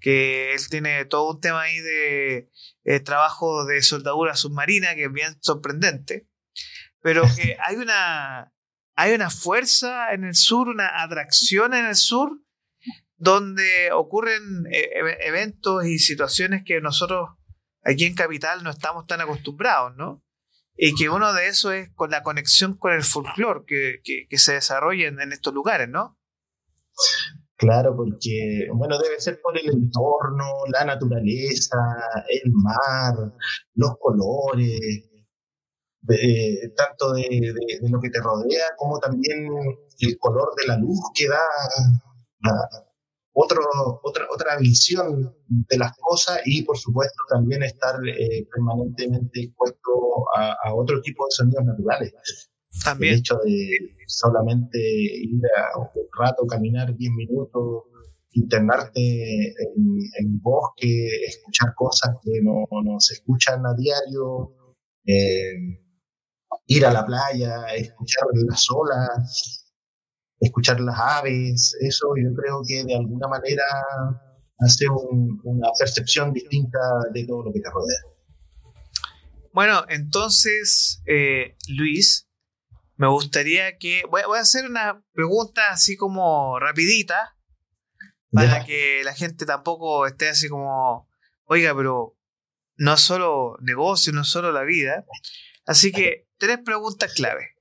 que 0.00 0.52
él 0.54 0.60
tiene 0.68 1.04
todo 1.06 1.32
un 1.32 1.40
tema 1.40 1.62
ahí 1.62 1.78
de 1.80 2.50
eh, 2.84 3.00
trabajo 3.00 3.64
de 3.64 3.82
soldadura 3.82 4.36
submarina 4.36 4.94
que 4.94 5.06
es 5.06 5.12
bien 5.12 5.36
sorprendente, 5.40 6.28
pero 7.00 7.22
que 7.36 7.56
hay 7.66 7.76
una, 7.76 8.52
hay 8.94 9.14
una 9.14 9.30
fuerza 9.30 10.12
en 10.12 10.24
el 10.24 10.34
sur, 10.34 10.68
una 10.68 11.02
atracción 11.02 11.74
en 11.74 11.86
el 11.86 11.96
sur, 11.96 12.40
donde 13.16 13.92
ocurren 13.92 14.64
eh, 14.70 14.90
eventos 15.20 15.86
y 15.86 15.98
situaciones 15.98 16.62
que 16.64 16.80
nosotros 16.80 17.30
aquí 17.82 18.04
en 18.04 18.14
Capital 18.14 18.62
no 18.64 18.70
estamos 18.70 19.06
tan 19.06 19.20
acostumbrados, 19.20 19.96
¿no? 19.96 20.22
y 20.76 20.94
que 20.94 21.08
uno 21.08 21.32
de 21.32 21.48
esos 21.48 21.72
es 21.74 21.90
con 21.94 22.10
la 22.10 22.22
conexión 22.22 22.76
con 22.76 22.92
el 22.92 23.02
folclore 23.02 23.64
que, 23.66 24.00
que, 24.02 24.38
se 24.38 24.54
desarrolla 24.54 25.08
en, 25.08 25.32
estos 25.32 25.52
lugares, 25.52 25.88
¿no? 25.88 26.18
Claro, 27.56 27.94
porque, 27.94 28.66
bueno, 28.74 28.98
debe 28.98 29.20
ser 29.20 29.40
por 29.40 29.56
el 29.56 29.68
entorno, 29.70 30.44
la 30.72 30.84
naturaleza, 30.84 31.76
el 32.28 32.50
mar, 32.52 33.14
los 33.74 33.92
colores, 34.00 35.08
tanto 36.76 37.12
de, 37.12 37.54
lo 37.88 38.00
que 38.00 38.10
te 38.10 38.20
rodea 38.20 38.66
como 38.76 38.98
también 38.98 39.48
el 40.00 40.18
color 40.18 40.52
de 40.56 40.66
la 40.66 40.76
luz 40.78 40.98
que 41.14 41.28
da 41.28 41.40
otro, 43.34 43.62
otra, 44.02 44.26
otra 44.30 44.58
visión 44.58 45.34
de 45.48 45.78
las 45.78 45.96
cosas 45.98 46.40
y 46.44 46.62
por 46.62 46.76
supuesto 46.76 47.16
también 47.30 47.62
estar 47.62 47.96
eh, 48.06 48.46
permanentemente 48.52 49.44
expuesto 49.44 49.90
a, 50.36 50.74
otro 50.74 51.00
tipo 51.00 51.24
de 51.24 51.30
sonidos 51.30 51.64
naturales. 51.64 52.12
También. 52.84 53.14
El 53.14 53.18
hecho 53.20 53.38
de 53.44 53.94
solamente 54.06 54.78
ir 54.78 55.40
a 55.56 55.78
un 55.78 55.88
rato, 56.18 56.46
caminar 56.46 56.94
10 56.94 57.12
minutos, 57.12 57.84
internarte 58.32 59.48
en, 59.48 59.98
en 60.18 60.40
bosque, 60.40 61.06
escuchar 61.26 61.74
cosas 61.74 62.16
que 62.22 62.40
no, 62.42 62.66
no 62.82 63.00
se 63.00 63.14
escuchan 63.14 63.64
a 63.66 63.74
diario, 63.74 64.52
eh, 65.06 65.81
ir 66.66 66.86
a 66.86 66.92
la 66.92 67.04
playa, 67.04 67.66
escuchar 67.74 68.24
las 68.48 68.66
olas, 68.70 69.74
escuchar 70.40 70.80
las 70.80 70.98
aves, 70.98 71.76
eso 71.80 72.08
yo 72.16 72.34
creo 72.34 72.62
que 72.66 72.84
de 72.84 72.96
alguna 72.96 73.28
manera 73.28 73.64
hace 74.58 74.86
una 74.88 75.68
percepción 75.78 76.32
distinta 76.32 76.78
de 77.12 77.26
todo 77.26 77.44
lo 77.44 77.52
que 77.52 77.60
te 77.60 77.70
rodea. 77.70 78.00
Bueno, 79.52 79.84
entonces, 79.88 81.02
eh, 81.06 81.56
Luis, 81.68 82.26
me 82.96 83.08
gustaría 83.08 83.76
que... 83.76 84.02
Voy, 84.10 84.22
a 84.36 84.40
hacer 84.40 84.64
una 84.64 85.04
pregunta 85.12 85.70
así 85.70 85.96
como 85.96 86.58
rapidita, 86.58 87.36
para 88.30 88.64
que 88.64 89.02
la 89.04 89.12
gente 89.12 89.44
tampoco 89.44 90.06
esté 90.06 90.30
así 90.30 90.48
como, 90.48 91.06
oiga, 91.44 91.74
pero 91.76 92.16
no 92.76 92.96
solo 92.96 93.58
negocio, 93.60 94.12
no 94.12 94.24
solo 94.24 94.52
la 94.52 94.62
vida. 94.62 95.04
Así 95.66 95.92
que 95.92 96.26
tres 96.42 96.58
preguntas 96.64 97.12
clave. 97.14 97.54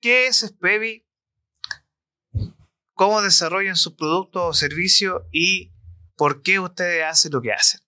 ¿Qué 0.00 0.26
es 0.26 0.40
Spevi? 0.40 1.06
¿Cómo 2.94 3.22
desarrollan 3.22 3.76
sus 3.76 3.94
productos 3.94 4.42
o 4.44 4.52
servicios? 4.52 5.22
¿Y 5.30 5.72
por 6.16 6.42
qué 6.42 6.58
ustedes 6.58 7.04
hacen 7.04 7.30
lo 7.30 7.40
que 7.40 7.52
hacen? 7.52 7.80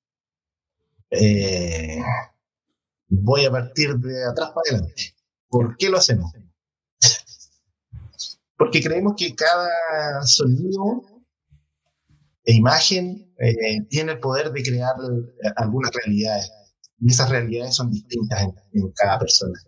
Eh, 1.10 2.00
voy 3.08 3.44
a 3.44 3.50
partir 3.50 3.96
de 3.96 4.24
atrás 4.24 4.50
para 4.50 4.70
adelante. 4.70 5.16
¿Por 5.48 5.76
qué 5.76 5.88
lo 5.88 5.98
hacemos? 5.98 6.32
Porque 8.56 8.80
creemos 8.80 9.14
que 9.16 9.34
cada 9.34 10.22
sonido 10.22 11.02
e 12.44 12.54
imagen 12.54 13.34
eh, 13.40 13.84
tiene 13.90 14.12
el 14.12 14.20
poder 14.20 14.52
de 14.52 14.62
crear 14.62 14.94
algunas 15.56 15.90
realidades. 15.92 16.52
Y 17.00 17.10
esas 17.10 17.30
realidades 17.30 17.74
son 17.74 17.90
distintas 17.90 18.42
en 18.42 18.92
cada 18.92 19.18
persona. 19.18 19.58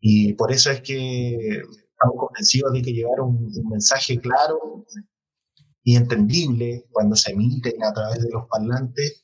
Y 0.00 0.34
por 0.34 0.52
eso 0.52 0.70
es 0.70 0.80
que 0.80 1.62
estamos 1.98 2.16
convencidos 2.16 2.72
de 2.72 2.82
que 2.82 2.92
llevar 2.92 3.20
un, 3.20 3.50
mensaje 3.70 4.18
claro 4.20 4.86
y 5.82 5.96
entendible 5.96 6.86
cuando 6.92 7.16
se 7.16 7.32
emiten 7.32 7.82
a 7.82 7.92
través 7.92 8.22
de 8.22 8.30
los 8.30 8.46
parlantes 8.48 9.22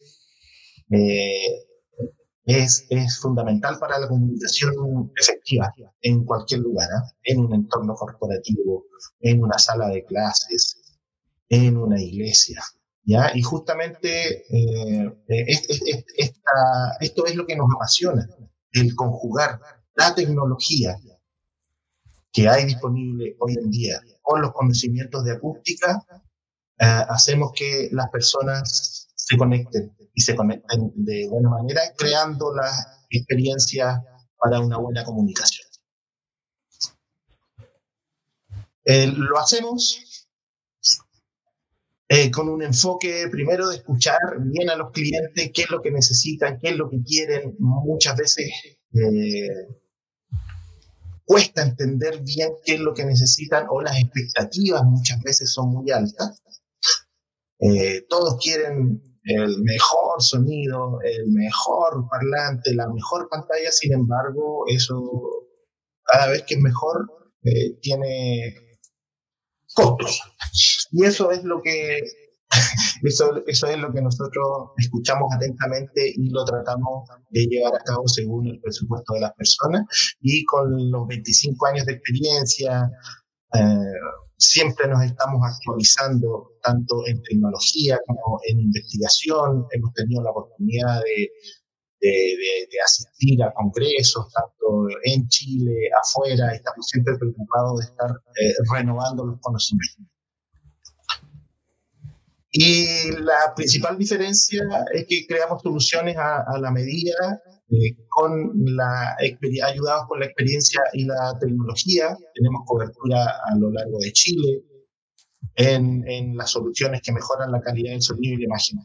eh, 0.90 1.66
es, 2.46 2.86
es, 2.90 3.18
fundamental 3.20 3.78
para 3.78 3.98
la 3.98 4.08
comunicación 4.08 5.12
efectiva 5.18 5.72
en 6.02 6.24
cualquier 6.24 6.60
lugar, 6.60 6.88
¿ah? 6.94 7.10
en 7.22 7.40
un 7.40 7.54
entorno 7.54 7.94
corporativo, 7.94 8.84
en 9.20 9.42
una 9.42 9.58
sala 9.58 9.88
de 9.88 10.04
clases, 10.04 10.98
en 11.48 11.76
una 11.76 12.00
iglesia. 12.00 12.62
¿ya? 13.04 13.30
Y 13.34 13.42
justamente 13.42 14.44
eh, 14.50 15.12
esto 17.00 17.26
es 17.26 17.34
lo 17.34 17.46
que 17.46 17.56
nos 17.56 17.68
apasiona, 17.74 18.28
el 18.72 18.94
conjugar 18.94 19.60
la 19.94 20.14
tecnología 20.14 20.96
que 22.32 22.48
hay 22.48 22.66
disponible 22.66 23.36
hoy 23.38 23.54
en 23.54 23.70
día 23.70 24.00
con 24.20 24.42
los 24.42 24.52
conocimientos 24.52 25.24
de 25.24 25.32
acústica, 25.32 26.04
eh, 26.78 27.04
hacemos 27.08 27.52
que 27.54 27.88
las 27.92 28.10
personas 28.10 29.08
se 29.14 29.36
conecten 29.36 29.96
y 30.12 30.20
se 30.20 30.34
conecten 30.34 30.92
de 30.96 31.28
buena 31.28 31.50
manera, 31.50 31.80
creando 31.96 32.54
las 32.54 33.06
experiencias 33.08 34.00
para 34.36 34.60
una 34.60 34.78
buena 34.78 35.04
comunicación. 35.04 35.68
Eh, 38.84 39.06
lo 39.06 39.38
hacemos 39.38 40.28
eh, 42.08 42.30
con 42.30 42.48
un 42.48 42.62
enfoque 42.62 43.28
primero 43.30 43.68
de 43.68 43.76
escuchar 43.76 44.18
bien 44.40 44.68
a 44.70 44.76
los 44.76 44.90
clientes, 44.90 45.50
qué 45.54 45.62
es 45.62 45.70
lo 45.70 45.80
que 45.80 45.90
necesitan, 45.90 46.58
qué 46.60 46.70
es 46.70 46.76
lo 46.76 46.90
que 46.90 47.02
quieren. 47.02 47.54
Muchas 47.58 48.16
veces 48.16 48.50
cuesta 51.24 51.62
entender 51.62 52.22
bien 52.22 52.52
qué 52.64 52.74
es 52.74 52.80
lo 52.80 52.94
que 52.94 53.04
necesitan 53.04 53.66
o 53.70 53.80
las 53.80 53.98
expectativas 53.98 54.82
muchas 54.84 55.20
veces 55.22 55.52
son 55.52 55.70
muy 55.70 55.90
altas. 55.90 56.42
Eh, 57.60 58.04
todos 58.08 58.38
quieren 58.42 59.02
el 59.24 59.62
mejor 59.62 60.22
sonido, 60.22 60.98
el 61.02 61.28
mejor 61.28 62.06
parlante, 62.10 62.74
la 62.74 62.88
mejor 62.88 63.28
pantalla, 63.30 63.72
sin 63.72 63.94
embargo, 63.94 64.64
eso 64.68 65.48
cada 66.04 66.28
vez 66.28 66.42
que 66.42 66.54
es 66.54 66.60
mejor 66.60 67.10
eh, 67.42 67.78
tiene 67.80 68.54
costos. 69.74 70.20
Y 70.92 71.04
eso 71.04 71.30
es 71.30 71.42
lo 71.44 71.62
que 71.62 72.02
eso, 73.02 73.42
eso 73.46 73.66
es 73.66 73.78
lo 73.78 73.92
que 73.92 74.02
nosotros 74.02 74.70
escuchamos 74.76 75.32
atentamente 75.34 76.12
y 76.14 76.30
lo 76.30 76.44
tratamos 76.44 77.08
de 77.30 77.46
llevar 77.46 77.74
a 77.74 77.84
cabo 77.84 78.06
según 78.06 78.46
el 78.46 78.60
presupuesto 78.60 79.14
de 79.14 79.20
las 79.20 79.32
personas 79.34 79.84
y 80.20 80.44
con 80.44 80.90
los 80.90 81.06
25 81.06 81.66
años 81.66 81.86
de 81.86 81.92
experiencia. 81.92 82.90
Eh, 83.54 83.98
siempre 84.36 84.88
nos 84.88 85.02
estamos 85.02 85.40
actualizando 85.44 86.52
tanto 86.62 87.06
en 87.06 87.22
tecnología 87.22 87.98
como 88.06 88.40
en 88.48 88.60
investigación. 88.60 89.66
Hemos 89.70 89.92
tenido 89.94 90.22
la 90.22 90.30
oportunidad 90.30 91.00
de, 91.02 91.30
de, 92.00 92.80
asistir 92.84 93.42
a 93.42 93.52
congresos, 93.52 94.26
tanto 94.32 94.86
en 95.04 95.26
Chile, 95.28 95.88
afuera. 96.02 96.52
Estamos 96.52 96.86
siempre 96.86 97.16
preocupados 97.18 97.80
de 97.80 97.84
estar 97.86 98.10
eh, 98.10 98.54
renovando 98.74 99.24
los 99.24 99.40
conocimientos. 99.40 100.13
Y 102.56 103.10
la 103.10 103.52
principal 103.56 103.98
diferencia 103.98 104.62
es 104.92 105.06
que 105.08 105.26
creamos 105.26 105.60
soluciones 105.60 106.16
a, 106.16 106.56
la 106.60 106.70
medida, 106.70 107.42
eh, 107.68 107.96
con 108.08 108.52
la 108.76 109.16
ayudados 109.18 110.06
con 110.06 110.20
la 110.20 110.26
experiencia 110.26 110.80
y 110.92 111.04
la 111.04 111.36
tecnología. 111.40 112.16
Tenemos 112.32 112.62
cobertura 112.64 113.40
a 113.44 113.56
lo 113.56 113.72
largo 113.72 113.98
de 113.98 114.12
Chile 114.12 114.62
en, 115.56 116.06
en 116.06 116.36
las 116.36 116.52
soluciones 116.52 117.02
que 117.02 117.12
mejoran 117.12 117.50
la 117.50 117.60
calidad 117.60 117.90
del 117.90 118.02
sonido 118.02 118.34
y 118.34 118.38
la 118.38 118.44
imagen. 118.44 118.78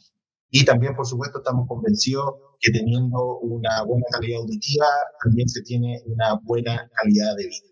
Y 0.49 0.65
también, 0.65 0.95
por 0.95 1.05
supuesto, 1.05 1.37
estamos 1.37 1.67
convencidos 1.67 2.25
que 2.59 2.71
teniendo 2.71 3.37
una 3.37 3.83
buena 3.83 4.05
calidad 4.11 4.41
auditiva, 4.41 4.87
también 5.23 5.47
se 5.47 5.61
tiene 5.61 6.01
una 6.07 6.39
buena 6.41 6.89
calidad 6.95 7.35
de 7.37 7.45
vida. 7.45 7.68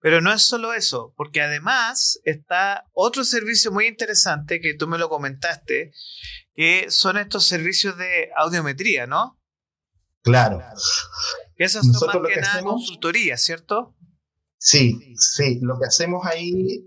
Pero 0.00 0.22
no 0.22 0.32
es 0.32 0.42
solo 0.42 0.72
eso, 0.72 1.12
porque 1.16 1.42
además 1.42 2.20
está 2.24 2.86
otro 2.92 3.22
servicio 3.22 3.70
muy 3.70 3.86
interesante 3.86 4.60
que 4.60 4.74
tú 4.74 4.88
me 4.88 4.98
lo 4.98 5.10
comentaste, 5.10 5.92
que 6.54 6.86
son 6.90 7.18
estos 7.18 7.46
servicios 7.46 7.98
de 7.98 8.30
audiometría, 8.36 9.06
¿no? 9.06 9.38
Claro. 10.22 10.62
Que 11.54 11.64
esas 11.64 11.86
son 11.86 12.22
más 12.22 12.32
que, 12.32 12.40
nada 12.40 12.62
consultoría, 12.62 13.36
¿cierto? 13.36 13.94
Sí, 14.58 15.14
sí. 15.16 15.58
Lo 15.62 15.78
que 15.78 15.86
hacemos 15.86 16.26
ahí, 16.26 16.84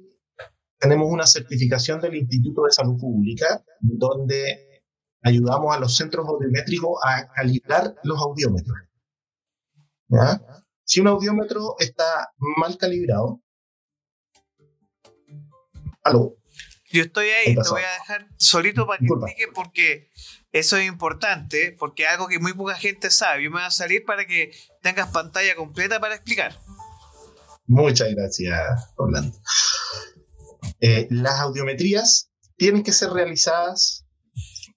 tenemos 0.80 1.08
una 1.10 1.28
certificación 1.28 2.02
del 2.02 2.16
Instituto 2.16 2.64
de 2.64 2.72
Salud 2.72 3.00
Pública, 3.00 3.64
donde 3.80 4.84
ayudamos 5.22 5.76
a 5.76 5.80
los 5.80 5.96
centros 5.96 6.28
audiométricos 6.28 7.00
a 7.04 7.32
calibrar 7.32 7.96
los 8.04 8.20
audiómetros. 8.20 8.78
¿Ya? 10.08 10.63
Si 10.94 11.02
un 11.02 11.08
audiómetro 11.08 11.76
está 11.80 12.32
mal 12.38 12.78
calibrado, 12.78 13.42
aló. 16.04 16.38
Yo 16.92 17.02
estoy 17.02 17.30
ahí, 17.30 17.56
te 17.56 17.68
voy 17.68 17.82
a 17.82 17.94
dejar 17.94 18.28
solito 18.38 18.86
para 18.86 19.00
que 19.00 19.08
explique 19.08 19.48
porque 19.56 20.12
eso 20.52 20.78
es 20.78 20.88
importante, 20.88 21.76
porque 21.80 22.04
es 22.04 22.10
algo 22.10 22.28
que 22.28 22.38
muy 22.38 22.54
poca 22.54 22.76
gente 22.76 23.10
sabe. 23.10 23.44
Yo 23.44 23.50
me 23.50 23.56
voy 23.56 23.66
a 23.66 23.72
salir 23.72 24.06
para 24.06 24.28
que 24.28 24.52
tengas 24.84 25.10
pantalla 25.10 25.56
completa 25.56 26.00
para 26.00 26.14
explicar. 26.14 26.56
Muchas 27.66 28.14
gracias, 28.14 28.94
Orlando. 28.96 29.36
Eh, 30.80 31.08
las 31.10 31.40
audiometrías 31.40 32.30
tienen 32.56 32.84
que 32.84 32.92
ser 32.92 33.10
realizadas 33.10 34.06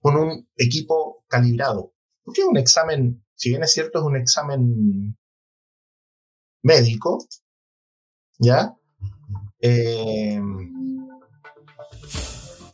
con 0.01 0.15
un 0.15 0.49
equipo 0.55 1.23
calibrado, 1.27 1.93
porque 2.23 2.41
es 2.41 2.47
un 2.47 2.57
examen, 2.57 3.23
si 3.35 3.49
bien 3.49 3.61
es 3.61 3.71
cierto, 3.71 3.99
es 3.99 4.05
un 4.05 4.17
examen 4.17 5.15
médico, 6.67 7.25
¿ya? 8.39 8.75
Eh, 9.61 10.39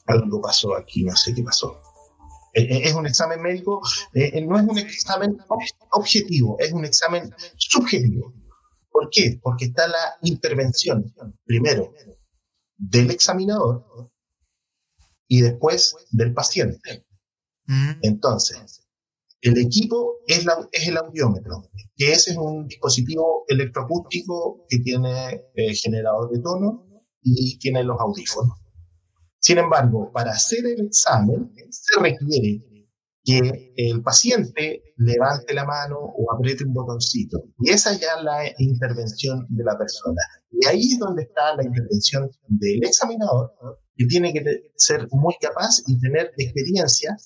algo 0.08 0.42
pasó 0.42 0.76
aquí, 0.76 1.04
no 1.04 1.16
sé 1.16 1.34
qué 1.34 1.44
pasó. 1.44 1.80
Eh, 2.56 2.64
eh, 2.64 2.82
es 2.86 2.94
un 2.94 3.06
examen 3.06 3.42
médico, 3.42 3.82
no 4.14 4.58
es 4.60 4.68
un 4.68 4.78
examen 4.78 5.38
objetivo, 5.92 6.58
es 6.60 6.74
un 6.74 6.86
examen 6.86 7.34
subjetivo. 7.56 8.34
¿Por 8.92 9.10
qué? 9.12 9.40
Porque 9.42 9.66
está 9.66 9.88
la 9.88 10.18
intervención, 10.22 11.14
primero, 11.46 11.94
del 12.78 13.12
examinador 13.12 14.12
y 15.28 15.42
después 15.42 15.96
del 16.12 16.34
paciente. 16.34 17.06
Mm. 17.66 17.92
Entonces, 18.02 18.83
el 19.44 19.58
equipo 19.58 20.20
es, 20.26 20.46
la, 20.46 20.68
es 20.72 20.88
el 20.88 20.98
audiómetro, 20.98 21.70
que 21.96 22.14
ese 22.14 22.32
es 22.32 22.38
un 22.38 22.66
dispositivo 22.66 23.44
electroacústico 23.50 24.66
que 24.70 24.80
tiene 24.80 25.42
eh, 25.54 25.76
generador 25.76 26.32
de 26.32 26.42
tono 26.42 26.88
y 27.22 27.58
tiene 27.60 27.84
los 27.84 28.00
audífonos. 28.00 28.58
Sin 29.40 29.58
embargo, 29.58 30.10
para 30.14 30.32
hacer 30.32 30.66
el 30.66 30.86
examen 30.86 31.54
se 31.70 32.00
requiere 32.00 32.64
que 33.26 33.74
el 33.76 34.02
paciente 34.02 34.82
levante 34.98 35.54
la 35.54 35.66
mano 35.66 35.98
o 35.98 36.34
apriete 36.34 36.64
un 36.64 36.74
botoncito. 36.74 37.44
Y 37.60 37.72
esa 37.72 37.92
es 37.94 38.00
ya 38.00 38.22
la 38.22 38.44
intervención 38.58 39.46
de 39.50 39.64
la 39.66 39.78
persona. 39.78 40.22
Y 40.52 40.66
ahí 40.68 40.94
es 40.94 41.00
donde 41.00 41.24
está 41.24 41.56
la 41.56 41.64
intervención 41.64 42.30
del 42.48 42.84
examinador, 42.86 43.52
que 43.96 44.06
tiene 44.06 44.32
que 44.32 44.44
ser 44.78 45.08
muy 45.12 45.36
capaz 45.42 45.82
y 45.88 46.00
tener 46.00 46.32
experiencia 46.38 47.18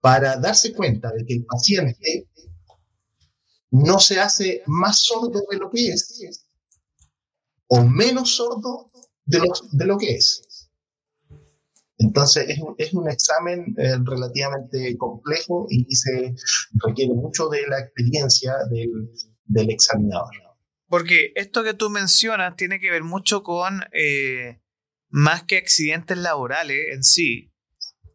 para 0.00 0.36
darse 0.36 0.72
cuenta 0.72 1.10
de 1.12 1.24
que 1.24 1.34
el 1.34 1.44
paciente 1.44 2.28
no 3.70 3.98
se 3.98 4.18
hace 4.18 4.62
más 4.66 5.04
sordo 5.04 5.42
de 5.50 5.56
lo 5.58 5.70
que 5.70 5.88
es 5.92 6.46
o 7.70 7.84
menos 7.84 8.36
sordo 8.36 8.90
de 9.24 9.38
lo, 9.38 9.46
de 9.72 9.86
lo 9.86 9.96
que 9.96 10.16
es. 10.16 10.68
Entonces 11.98 12.48
es 12.48 12.58
un, 12.58 12.74
es 12.78 12.92
un 12.94 13.08
examen 13.08 13.74
eh, 13.78 13.96
relativamente 14.04 14.96
complejo 14.96 15.66
y 15.70 15.94
se 15.94 16.34
requiere 16.84 17.14
mucho 17.14 17.48
de 17.48 17.66
la 17.68 17.78
experiencia 17.78 18.54
del, 18.70 19.10
del, 19.44 19.70
examinador. 19.70 20.30
Porque 20.88 21.32
esto 21.36 21.62
que 21.62 21.74
tú 21.74 21.90
mencionas 21.90 22.56
tiene 22.56 22.80
que 22.80 22.90
ver 22.90 23.04
mucho 23.04 23.42
con 23.42 23.82
eh, 23.92 24.60
más 25.08 25.44
que 25.44 25.58
accidentes 25.58 26.18
laborales 26.18 26.86
en 26.92 27.04
sí, 27.04 27.52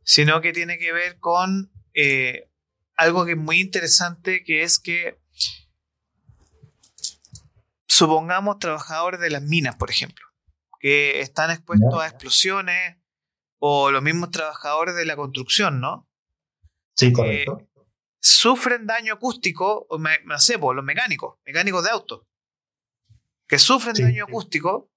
sino 0.04 0.42
que 0.42 0.52
tiene 0.52 0.78
que 0.80 0.92
ver 0.92 1.20
con 1.20 1.72
eh, 1.96 2.50
algo 2.96 3.26
que 3.26 3.32
es 3.32 3.38
muy 3.38 3.60
interesante, 3.60 4.44
que 4.44 4.64
es 4.64 4.80
que 4.80 5.20
supongamos 7.88 8.60
trabajadores 8.60 9.20
de 9.22 9.30
las 9.30 9.42
minas, 9.42 9.76
por 9.78 9.90
ejemplo, 9.90 10.26
que 10.80 11.22
están 11.22 11.52
expuestos 11.52 12.02
a 12.02 12.08
explosiones 12.08 12.98
o 13.60 13.90
los 13.90 14.04
mismos 14.04 14.32
trabajadores 14.32 14.96
de 14.96 15.06
la 15.06 15.16
construcción, 15.16 15.80
¿no? 15.80 16.08
Sí, 16.94 17.12
correcto. 17.12 17.60
Eh, 17.60 17.68
sufren 18.20 18.86
daño 18.86 19.14
acústico, 19.14 19.86
o 19.90 19.98
me, 19.98 20.20
no 20.26 20.38
sé, 20.40 20.58
los 20.58 20.84
mecánicos, 20.84 21.38
mecánicos 21.46 21.84
de 21.84 21.90
autos, 21.92 22.22
que 23.48 23.60
sufren 23.60 23.94
daño 23.96 24.26
acústico 24.26 24.92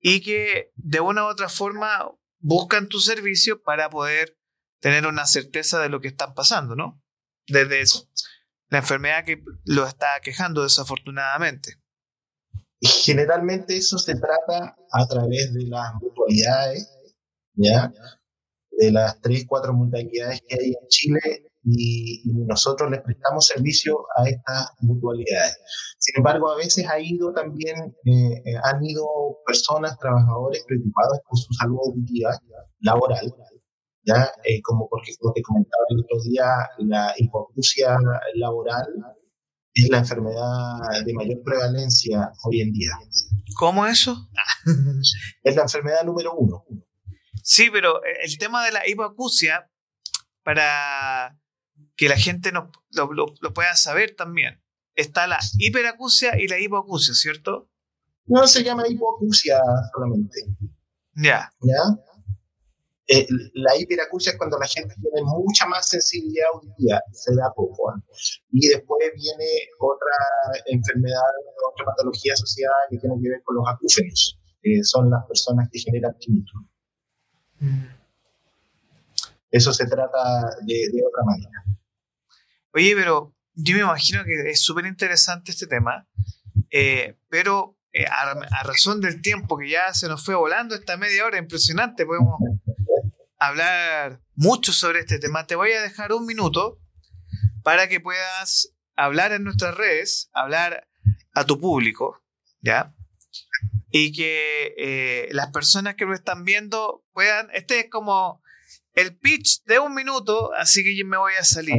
y 0.00 0.20
que 0.20 0.70
de 0.76 1.00
una 1.00 1.24
u 1.24 1.26
otra 1.28 1.48
forma 1.48 2.08
buscan 2.38 2.88
tu 2.88 3.00
servicio 3.00 3.62
para 3.62 3.90
poder 3.90 4.37
tener 4.80 5.06
una 5.06 5.26
certeza 5.26 5.80
de 5.80 5.88
lo 5.88 6.00
que 6.00 6.08
están 6.08 6.34
pasando, 6.34 6.76
¿no? 6.76 7.02
Desde 7.46 7.84
la 8.68 8.78
enfermedad 8.78 9.24
que 9.24 9.42
lo 9.64 9.86
está 9.86 10.20
quejando 10.22 10.62
desafortunadamente. 10.62 11.74
Generalmente 12.80 13.76
eso 13.76 13.98
se 13.98 14.14
trata 14.14 14.76
a 14.92 15.06
través 15.08 15.52
de 15.52 15.64
las 15.66 15.94
mutualidades 15.94 16.98
¿ya? 17.58 17.92
De 18.70 18.92
las 18.92 19.20
tres, 19.20 19.44
cuatro 19.48 19.74
mutualidades 19.74 20.40
que 20.46 20.54
hay 20.54 20.68
en 20.68 20.88
Chile 20.88 21.20
y, 21.64 22.22
nosotros 22.46 22.90
les 22.90 23.02
prestamos 23.02 23.46
servicio 23.46 24.06
a 24.16 24.28
estas 24.28 24.70
mutualidades. 24.80 25.56
Sin 25.98 26.14
embargo, 26.18 26.50
a 26.50 26.56
veces 26.56 26.88
ha 26.88 26.98
ido 27.00 27.32
también, 27.32 27.94
eh, 28.04 28.42
eh, 28.44 28.54
han 28.62 28.82
ido 28.84 29.04
personas, 29.44 29.98
trabajadores 29.98 30.64
preocupados 30.66 31.18
por 31.28 31.38
su 31.38 31.52
salud 31.54 31.78
auditiva 31.84 32.30
laboral, 32.80 33.34
¿ya? 34.08 34.32
Eh, 34.44 34.62
como 34.62 34.88
porque, 34.88 35.12
como 35.18 35.32
te 35.34 35.42
comentaba 35.42 35.84
el 35.90 36.00
otro 36.00 36.18
día, 36.22 36.44
la 36.78 37.14
hipoacusia 37.16 37.96
laboral 38.34 38.86
es 39.74 39.88
la 39.90 39.98
enfermedad 39.98 41.04
de 41.04 41.14
mayor 41.14 41.42
prevalencia 41.44 42.32
hoy 42.44 42.62
en 42.62 42.72
día. 42.72 42.92
¿Cómo 43.56 43.86
eso? 43.86 44.28
es 45.42 45.56
la 45.56 45.62
enfermedad 45.62 46.04
número 46.04 46.34
uno. 46.34 46.64
Sí, 47.42 47.70
pero 47.70 48.04
eh, 48.04 48.18
el 48.22 48.38
tema 48.38 48.64
de 48.64 48.72
la 48.72 48.88
hipoacusia, 48.88 49.70
para 50.42 51.38
que 51.96 52.08
la 52.08 52.16
gente 52.16 52.50
lo, 52.52 52.70
pueda 53.54 53.74
saber 53.76 54.14
también, 54.16 54.62
está 54.94 55.26
la 55.26 55.38
hiperacusia 55.58 56.40
y 56.40 56.48
la 56.48 56.58
hipoacusia, 56.58 57.14
¿cierto? 57.14 57.70
No 58.26 58.46
se 58.46 58.62
llama 58.62 58.86
hipoacusia 58.88 59.60
solamente. 59.92 60.44
Ya. 61.14 61.52
¿Ya? 61.60 61.82
Eh, 63.10 63.26
la 63.54 63.74
hiperacusia 63.74 64.32
es 64.32 64.38
cuando 64.38 64.58
la 64.58 64.66
gente 64.66 64.94
tiene 65.00 65.22
mucha 65.24 65.66
más 65.66 65.88
sensibilidad 65.88 66.48
auditiva, 66.52 67.02
se 67.10 67.34
da 67.34 67.50
poco. 67.56 67.90
¿eh? 67.90 68.02
Y 68.52 68.68
después 68.68 69.10
viene 69.16 69.46
otra 69.80 70.62
enfermedad, 70.66 71.22
otra 71.72 71.86
patología 71.86 72.34
asociada 72.34 72.74
que 72.90 72.98
tiene 72.98 73.16
que 73.22 73.30
ver 73.30 73.42
con 73.44 73.56
los 73.56 73.64
acúfenos, 73.66 74.38
que 74.60 74.84
son 74.84 75.08
las 75.08 75.24
personas 75.26 75.70
que 75.72 75.78
generan 75.78 76.18
tinnitus. 76.18 76.60
Eso 79.50 79.72
se 79.72 79.86
trata 79.86 80.18
de, 80.66 81.02
otra 81.08 81.24
manera. 81.24 81.64
Oye, 82.74 82.94
pero 82.94 83.34
yo 83.54 83.74
me 83.74 83.80
imagino 83.80 84.22
que 84.24 84.50
es 84.50 84.60
súper 84.60 84.84
interesante 84.84 85.50
este 85.50 85.66
tema, 85.66 86.06
eh, 86.70 87.16
pero 87.30 87.78
eh, 87.92 88.04
a, 88.04 88.62
razón 88.64 89.00
del 89.00 89.22
tiempo 89.22 89.56
que 89.56 89.70
ya 89.70 89.94
se 89.94 90.08
nos 90.08 90.24
fue 90.24 90.34
volando 90.34 90.74
esta 90.74 90.98
media 90.98 91.24
hora 91.24 91.38
impresionante, 91.38 92.04
podemos 92.04 92.38
hablar 93.38 94.20
mucho 94.34 94.72
sobre 94.72 95.00
este 95.00 95.18
tema. 95.18 95.46
Te 95.46 95.56
voy 95.56 95.72
a 95.72 95.82
dejar 95.82 96.12
un 96.12 96.26
minuto 96.26 96.80
para 97.62 97.88
que 97.88 98.00
puedas 98.00 98.74
hablar 98.96 99.32
en 99.32 99.44
nuestras 99.44 99.76
redes, 99.76 100.30
hablar 100.32 100.88
a 101.34 101.44
tu 101.44 101.60
público, 101.60 102.22
¿ya? 102.60 102.94
y 103.90 104.12
que 104.12 104.74
eh, 104.76 105.28
las 105.32 105.50
personas 105.50 105.94
que 105.94 106.04
lo 106.04 106.14
están 106.14 106.44
viendo 106.44 107.04
puedan, 107.12 107.48
este 107.52 107.80
es 107.80 107.90
como 107.90 108.42
el 108.92 109.16
pitch 109.16 109.64
de 109.64 109.78
un 109.78 109.94
minuto, 109.94 110.52
así 110.54 110.82
que 110.82 110.96
yo 110.96 111.06
me 111.06 111.16
voy 111.16 111.32
a 111.38 111.44
salir 111.44 111.76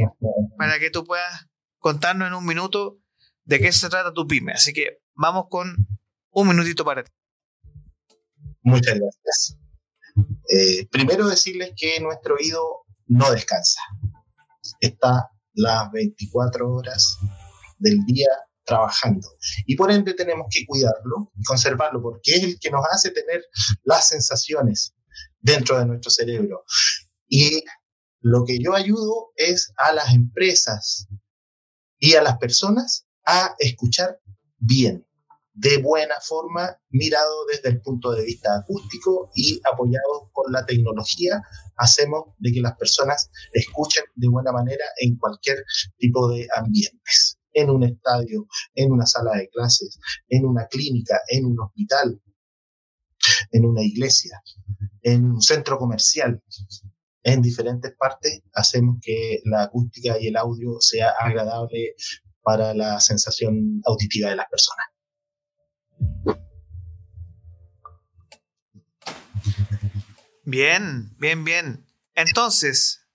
para 0.58 0.78
que 0.78 0.90
tú 0.90 1.04
puedas 1.04 1.46
contarnos 1.78 2.28
en 2.28 2.34
un 2.34 2.46
minuto 2.46 2.98
de 3.44 3.60
qué 3.60 3.72
se 3.72 3.88
trata 3.88 4.12
tu 4.12 4.26
pyme. 4.26 4.52
Así 4.52 4.72
que 4.72 5.00
vamos 5.14 5.46
con 5.48 5.76
un 6.30 6.48
minutito 6.48 6.84
para 6.84 7.04
ti. 7.04 7.12
Muchas 8.62 8.98
gracias. 8.98 9.59
Eh, 10.48 10.86
primero 10.90 11.28
decirles 11.28 11.72
que 11.76 12.00
nuestro 12.00 12.34
oído 12.34 12.84
no 13.06 13.30
descansa. 13.30 13.80
Está 14.80 15.30
las 15.54 15.90
24 15.92 16.72
horas 16.72 17.18
del 17.78 18.04
día 18.04 18.28
trabajando. 18.64 19.28
Y 19.66 19.76
por 19.76 19.90
ende 19.90 20.14
tenemos 20.14 20.46
que 20.50 20.64
cuidarlo 20.66 21.32
y 21.36 21.42
conservarlo 21.42 22.00
porque 22.00 22.36
es 22.36 22.44
el 22.44 22.58
que 22.60 22.70
nos 22.70 22.84
hace 22.90 23.10
tener 23.10 23.42
las 23.82 24.08
sensaciones 24.08 24.94
dentro 25.40 25.78
de 25.78 25.86
nuestro 25.86 26.10
cerebro. 26.10 26.64
Y 27.28 27.64
lo 28.20 28.44
que 28.44 28.58
yo 28.58 28.74
ayudo 28.74 29.32
es 29.34 29.72
a 29.76 29.92
las 29.92 30.14
empresas 30.14 31.08
y 31.98 32.14
a 32.14 32.22
las 32.22 32.38
personas 32.38 33.06
a 33.26 33.54
escuchar 33.58 34.20
bien, 34.58 35.06
de 35.52 35.78
buena 35.78 36.14
forma, 36.20 36.76
mirado 36.90 37.46
desde 37.50 37.70
el 37.70 37.80
punto 37.80 38.12
de 38.12 38.24
vista 38.24 38.56
acústico 38.56 39.30
y 39.34 39.60
apoyado 39.70 40.30
con 40.32 40.52
la 40.52 40.64
tecnología, 40.64 41.42
hacemos 41.76 42.34
de 42.38 42.52
que 42.52 42.60
las 42.60 42.76
personas 42.76 43.30
escuchen 43.52 44.04
de 44.14 44.28
buena 44.28 44.52
manera 44.52 44.84
en 45.00 45.16
cualquier 45.16 45.64
tipo 45.98 46.28
de 46.28 46.46
ambientes 46.56 47.38
en 47.52 47.70
un 47.70 47.82
estadio, 47.82 48.46
en 48.74 48.92
una 48.92 49.06
sala 49.06 49.32
de 49.36 49.48
clases, 49.48 49.98
en 50.28 50.46
una 50.46 50.66
clínica, 50.66 51.20
en 51.28 51.46
un 51.46 51.60
hospital, 51.60 52.20
en 53.50 53.64
una 53.64 53.82
iglesia, 53.82 54.40
en 55.02 55.24
un 55.24 55.42
centro 55.42 55.78
comercial. 55.78 56.42
En 57.22 57.42
diferentes 57.42 57.92
partes 57.98 58.42
hacemos 58.54 58.98
que 59.02 59.40
la 59.44 59.64
acústica 59.64 60.18
y 60.18 60.28
el 60.28 60.36
audio 60.36 60.80
sea 60.80 61.10
agradable 61.18 61.94
para 62.42 62.72
la 62.72 63.00
sensación 63.00 63.82
auditiva 63.84 64.30
de 64.30 64.36
las 64.36 64.48
personas. 64.48 64.86
Bien, 70.44 71.14
bien, 71.18 71.44
bien. 71.44 71.86
Entonces, 72.14 73.06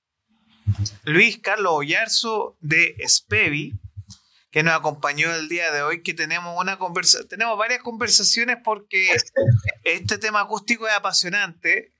Luis 1.03 1.39
Carlos 1.39 1.73
Ollarzo 1.73 2.57
de 2.61 2.95
Spevi 3.07 3.79
que 4.55 4.63
nos 4.63 4.73
acompañó 4.73 5.35
el 5.35 5.49
día 5.49 5.69
de 5.69 5.81
hoy, 5.81 6.01
que 6.01 6.13
tenemos 6.13 6.57
una 6.57 6.77
conversa 6.77 7.27
tenemos 7.27 7.57
varias 7.57 7.81
conversaciones 7.81 8.55
porque 8.63 9.13
este 9.83 10.17
tema 10.17 10.39
acústico 10.39 10.87
es 10.87 10.93
apasionante, 10.93 11.91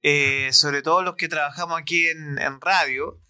eh, 0.00 0.50
sobre 0.52 0.82
todo 0.82 1.02
los 1.02 1.16
que 1.16 1.26
trabajamos 1.26 1.76
aquí 1.76 2.06
en, 2.06 2.38
en 2.38 2.60
radio, 2.60 3.20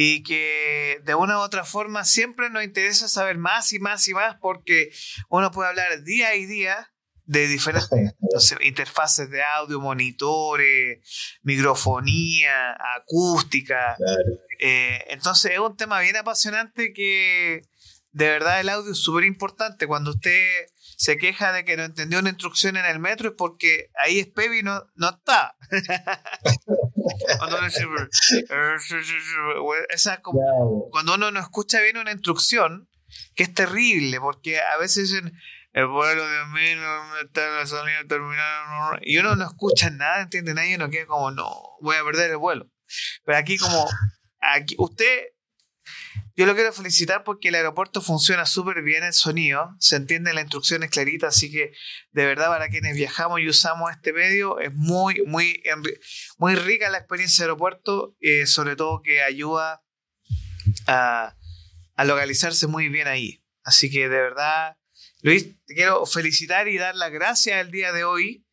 y 0.00 0.22
que 0.22 1.00
de 1.02 1.16
una 1.16 1.38
u 1.38 1.40
otra 1.40 1.64
forma 1.64 2.04
siempre 2.04 2.50
nos 2.50 2.62
interesa 2.62 3.08
saber 3.08 3.36
más 3.36 3.72
y 3.72 3.80
más 3.80 4.06
y 4.06 4.14
más 4.14 4.36
porque 4.40 4.92
uno 5.28 5.50
puede 5.50 5.70
hablar 5.70 6.04
día 6.04 6.36
y 6.36 6.46
día 6.46 6.92
de 7.24 7.48
diferentes 7.48 7.90
interfaces 8.60 9.28
de 9.28 9.42
audio, 9.42 9.80
monitores, 9.80 11.00
microfonía, 11.42 12.76
acústica. 12.96 13.96
Eh, 14.60 15.04
entonces 15.08 15.50
es 15.50 15.58
un 15.58 15.76
tema 15.76 16.00
bien 16.00 16.14
apasionante 16.14 16.92
que 16.92 17.62
de 18.12 18.28
verdad 18.28 18.60
el 18.60 18.68
audio 18.68 18.92
es 18.92 18.98
súper 18.98 19.24
importante. 19.24 19.88
Cuando 19.88 20.12
usted 20.12 20.66
se 20.96 21.18
queja 21.18 21.52
de 21.52 21.64
que 21.64 21.76
no 21.76 21.82
entendió 21.82 22.20
una 22.20 22.30
instrucción 22.30 22.76
en 22.76 22.84
el 22.84 23.00
metro 23.00 23.30
es 23.30 23.34
porque 23.36 23.90
ahí 23.96 24.20
es 24.20 24.28
Pevi 24.28 24.62
no, 24.62 24.84
no 24.94 25.10
está. 25.10 25.56
cuando, 27.38 27.58
uno 27.58 27.68
cuando 30.90 31.14
uno 31.14 31.30
no 31.30 31.40
escucha 31.40 31.80
bien 31.80 31.96
una 31.96 32.12
instrucción, 32.12 32.88
que 33.34 33.44
es 33.44 33.54
terrible, 33.54 34.20
porque 34.20 34.60
a 34.60 34.76
veces 34.78 35.10
dicen, 35.10 35.32
el 35.72 35.86
vuelo 35.86 36.26
de 36.26 36.46
mil, 36.46 36.78
está 37.24 37.46
en 37.46 37.54
la 37.54 37.66
salida 37.66 38.04
terminal, 38.08 39.00
y 39.02 39.18
uno 39.18 39.36
no 39.36 39.44
escucha 39.44 39.90
nada, 39.90 40.22
entiende 40.22 40.54
nadie, 40.54 40.76
uno 40.76 40.90
queda 40.90 41.06
como, 41.06 41.30
no, 41.30 41.50
voy 41.80 41.96
a 41.96 42.04
perder 42.04 42.30
el 42.30 42.38
vuelo. 42.38 42.70
Pero 43.24 43.38
aquí 43.38 43.58
como, 43.58 43.86
aquí, 44.40 44.74
usted, 44.78 45.28
yo 46.38 46.46
lo 46.46 46.54
quiero 46.54 46.72
felicitar 46.72 47.24
porque 47.24 47.48
el 47.48 47.56
aeropuerto 47.56 48.00
funciona 48.00 48.46
súper 48.46 48.82
bien 48.82 49.02
el 49.02 49.12
sonido, 49.12 49.74
se 49.80 49.96
entiende 49.96 50.32
la 50.32 50.40
instrucción 50.40 50.84
es 50.84 50.90
clarita, 50.90 51.26
así 51.26 51.50
que 51.50 51.72
de 52.12 52.26
verdad 52.26 52.46
para 52.46 52.68
quienes 52.68 52.94
viajamos 52.94 53.40
y 53.40 53.48
usamos 53.48 53.90
este 53.90 54.12
medio 54.12 54.60
es 54.60 54.72
muy, 54.72 55.20
muy, 55.26 55.60
muy 56.36 56.54
rica 56.54 56.90
la 56.90 56.98
experiencia 56.98 57.42
de 57.42 57.46
aeropuerto, 57.50 58.16
eh, 58.20 58.46
sobre 58.46 58.76
todo 58.76 59.02
que 59.02 59.20
ayuda 59.20 59.82
a, 60.86 61.34
a 61.96 62.04
localizarse 62.04 62.68
muy 62.68 62.88
bien 62.88 63.08
ahí. 63.08 63.44
Así 63.64 63.90
que 63.90 64.08
de 64.08 64.20
verdad 64.20 64.76
Luis, 65.22 65.56
te 65.66 65.74
quiero 65.74 66.06
felicitar 66.06 66.68
y 66.68 66.78
dar 66.78 66.94
las 66.94 67.10
gracias 67.10 67.60
el 67.60 67.72
día 67.72 67.90
de 67.90 68.04
hoy, 68.04 68.46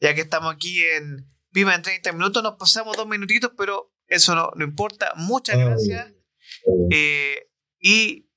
ya 0.00 0.14
que 0.14 0.20
estamos 0.20 0.54
aquí 0.54 0.84
en 0.84 1.28
Viva 1.50 1.74
en 1.74 1.82
30 1.82 2.12
minutos. 2.12 2.40
Nos 2.40 2.56
pasamos 2.56 2.96
dos 2.96 3.08
minutitos, 3.08 3.50
pero 3.58 3.92
eso 4.06 4.36
no, 4.36 4.52
no 4.54 4.64
importa. 4.64 5.12
Muchas 5.16 5.58
gracias. 5.58 6.21
Eh, 6.90 7.48
y 7.80 8.28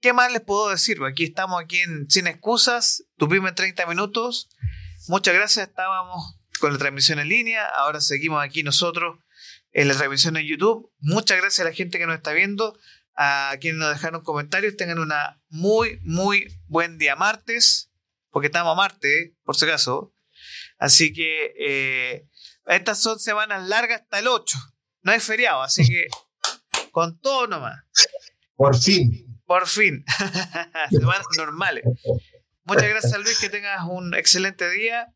¿qué 0.00 0.12
más 0.12 0.32
les 0.32 0.42
puedo 0.42 0.68
decir? 0.70 0.98
Aquí 1.04 1.24
estamos 1.24 1.62
aquí 1.62 1.78
en 1.80 2.08
Sin 2.10 2.26
Excusas, 2.26 3.04
tu 3.16 3.26
Viva 3.26 3.48
en 3.48 3.54
30 3.54 3.86
minutos. 3.86 4.48
Muchas 5.08 5.34
gracias. 5.34 5.68
Estábamos 5.68 6.38
con 6.60 6.72
la 6.72 6.78
transmisión 6.78 7.18
en 7.18 7.28
línea. 7.28 7.64
Ahora 7.66 8.00
seguimos 8.00 8.42
aquí 8.42 8.62
nosotros 8.62 9.18
en 9.72 9.88
la 9.88 9.94
transmisión 9.94 10.36
en 10.36 10.46
YouTube. 10.46 10.92
Muchas 10.98 11.38
gracias 11.38 11.66
a 11.66 11.70
la 11.70 11.74
gente 11.74 11.98
que 11.98 12.06
nos 12.06 12.16
está 12.16 12.32
viendo 12.32 12.78
a 13.16 13.56
quienes 13.60 13.80
nos 13.80 13.90
dejaron 13.90 14.22
comentarios. 14.22 14.76
Tengan 14.76 14.98
una 14.98 15.40
muy, 15.48 15.98
muy 16.02 16.46
buen 16.66 16.98
día 16.98 17.16
martes, 17.16 17.90
porque 18.30 18.46
estamos 18.46 18.72
a 18.72 18.76
martes, 18.76 19.32
por 19.44 19.56
si 19.56 19.64
acaso. 19.64 20.14
Así 20.78 21.12
que 21.12 21.54
eh, 21.58 22.28
estas 22.66 23.00
son 23.00 23.18
semanas 23.18 23.66
largas 23.66 24.02
hasta 24.02 24.20
el 24.20 24.28
8. 24.28 24.56
No 25.02 25.12
hay 25.12 25.20
feriado, 25.20 25.62
así 25.62 25.86
que 25.86 26.06
con 26.98 27.20
todo 27.20 27.46
nomás. 27.46 27.84
Por 28.56 28.76
fin. 28.76 29.40
Por 29.46 29.68
fin. 29.68 30.04
semanas 30.90 31.26
normales. 31.36 31.84
Muchas 32.64 32.88
gracias, 32.88 33.16
Luis. 33.20 33.38
Que 33.38 33.48
tengas 33.48 33.84
un 33.88 34.14
excelente 34.14 34.68
día. 34.68 35.14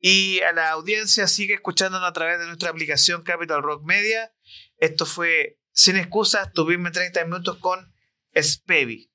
Y 0.00 0.40
a 0.40 0.52
la 0.52 0.70
audiencia, 0.70 1.28
sigue 1.28 1.54
escuchándonos 1.54 2.08
a 2.08 2.12
través 2.12 2.40
de 2.40 2.46
nuestra 2.46 2.70
aplicación 2.70 3.22
Capital 3.22 3.62
Rock 3.62 3.84
Media. 3.84 4.34
Esto 4.78 5.06
fue 5.06 5.60
sin 5.70 5.96
excusas, 5.96 6.52
tuvimos 6.52 6.90
30 6.90 7.24
minutos 7.26 7.58
con 7.58 7.94
Spevi. 8.36 9.08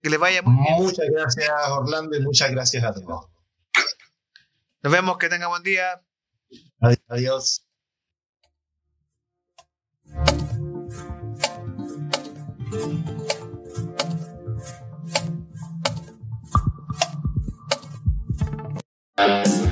Que 0.00 0.10
les 0.10 0.20
vaya 0.20 0.42
muy 0.42 0.64
bien. 0.64 0.76
Muchas 0.78 1.06
gracias, 1.10 1.50
Orlando, 1.70 2.16
y 2.16 2.22
muchas 2.22 2.52
gracias 2.52 2.84
a 2.84 2.94
todos. 2.94 3.26
Nos 4.80 4.92
vemos, 4.92 5.18
que 5.18 5.28
tenga 5.28 5.48
buen 5.48 5.64
día. 5.64 6.02
Adiós. 7.08 7.65
Thank 12.70 13.06
you. 19.46 19.65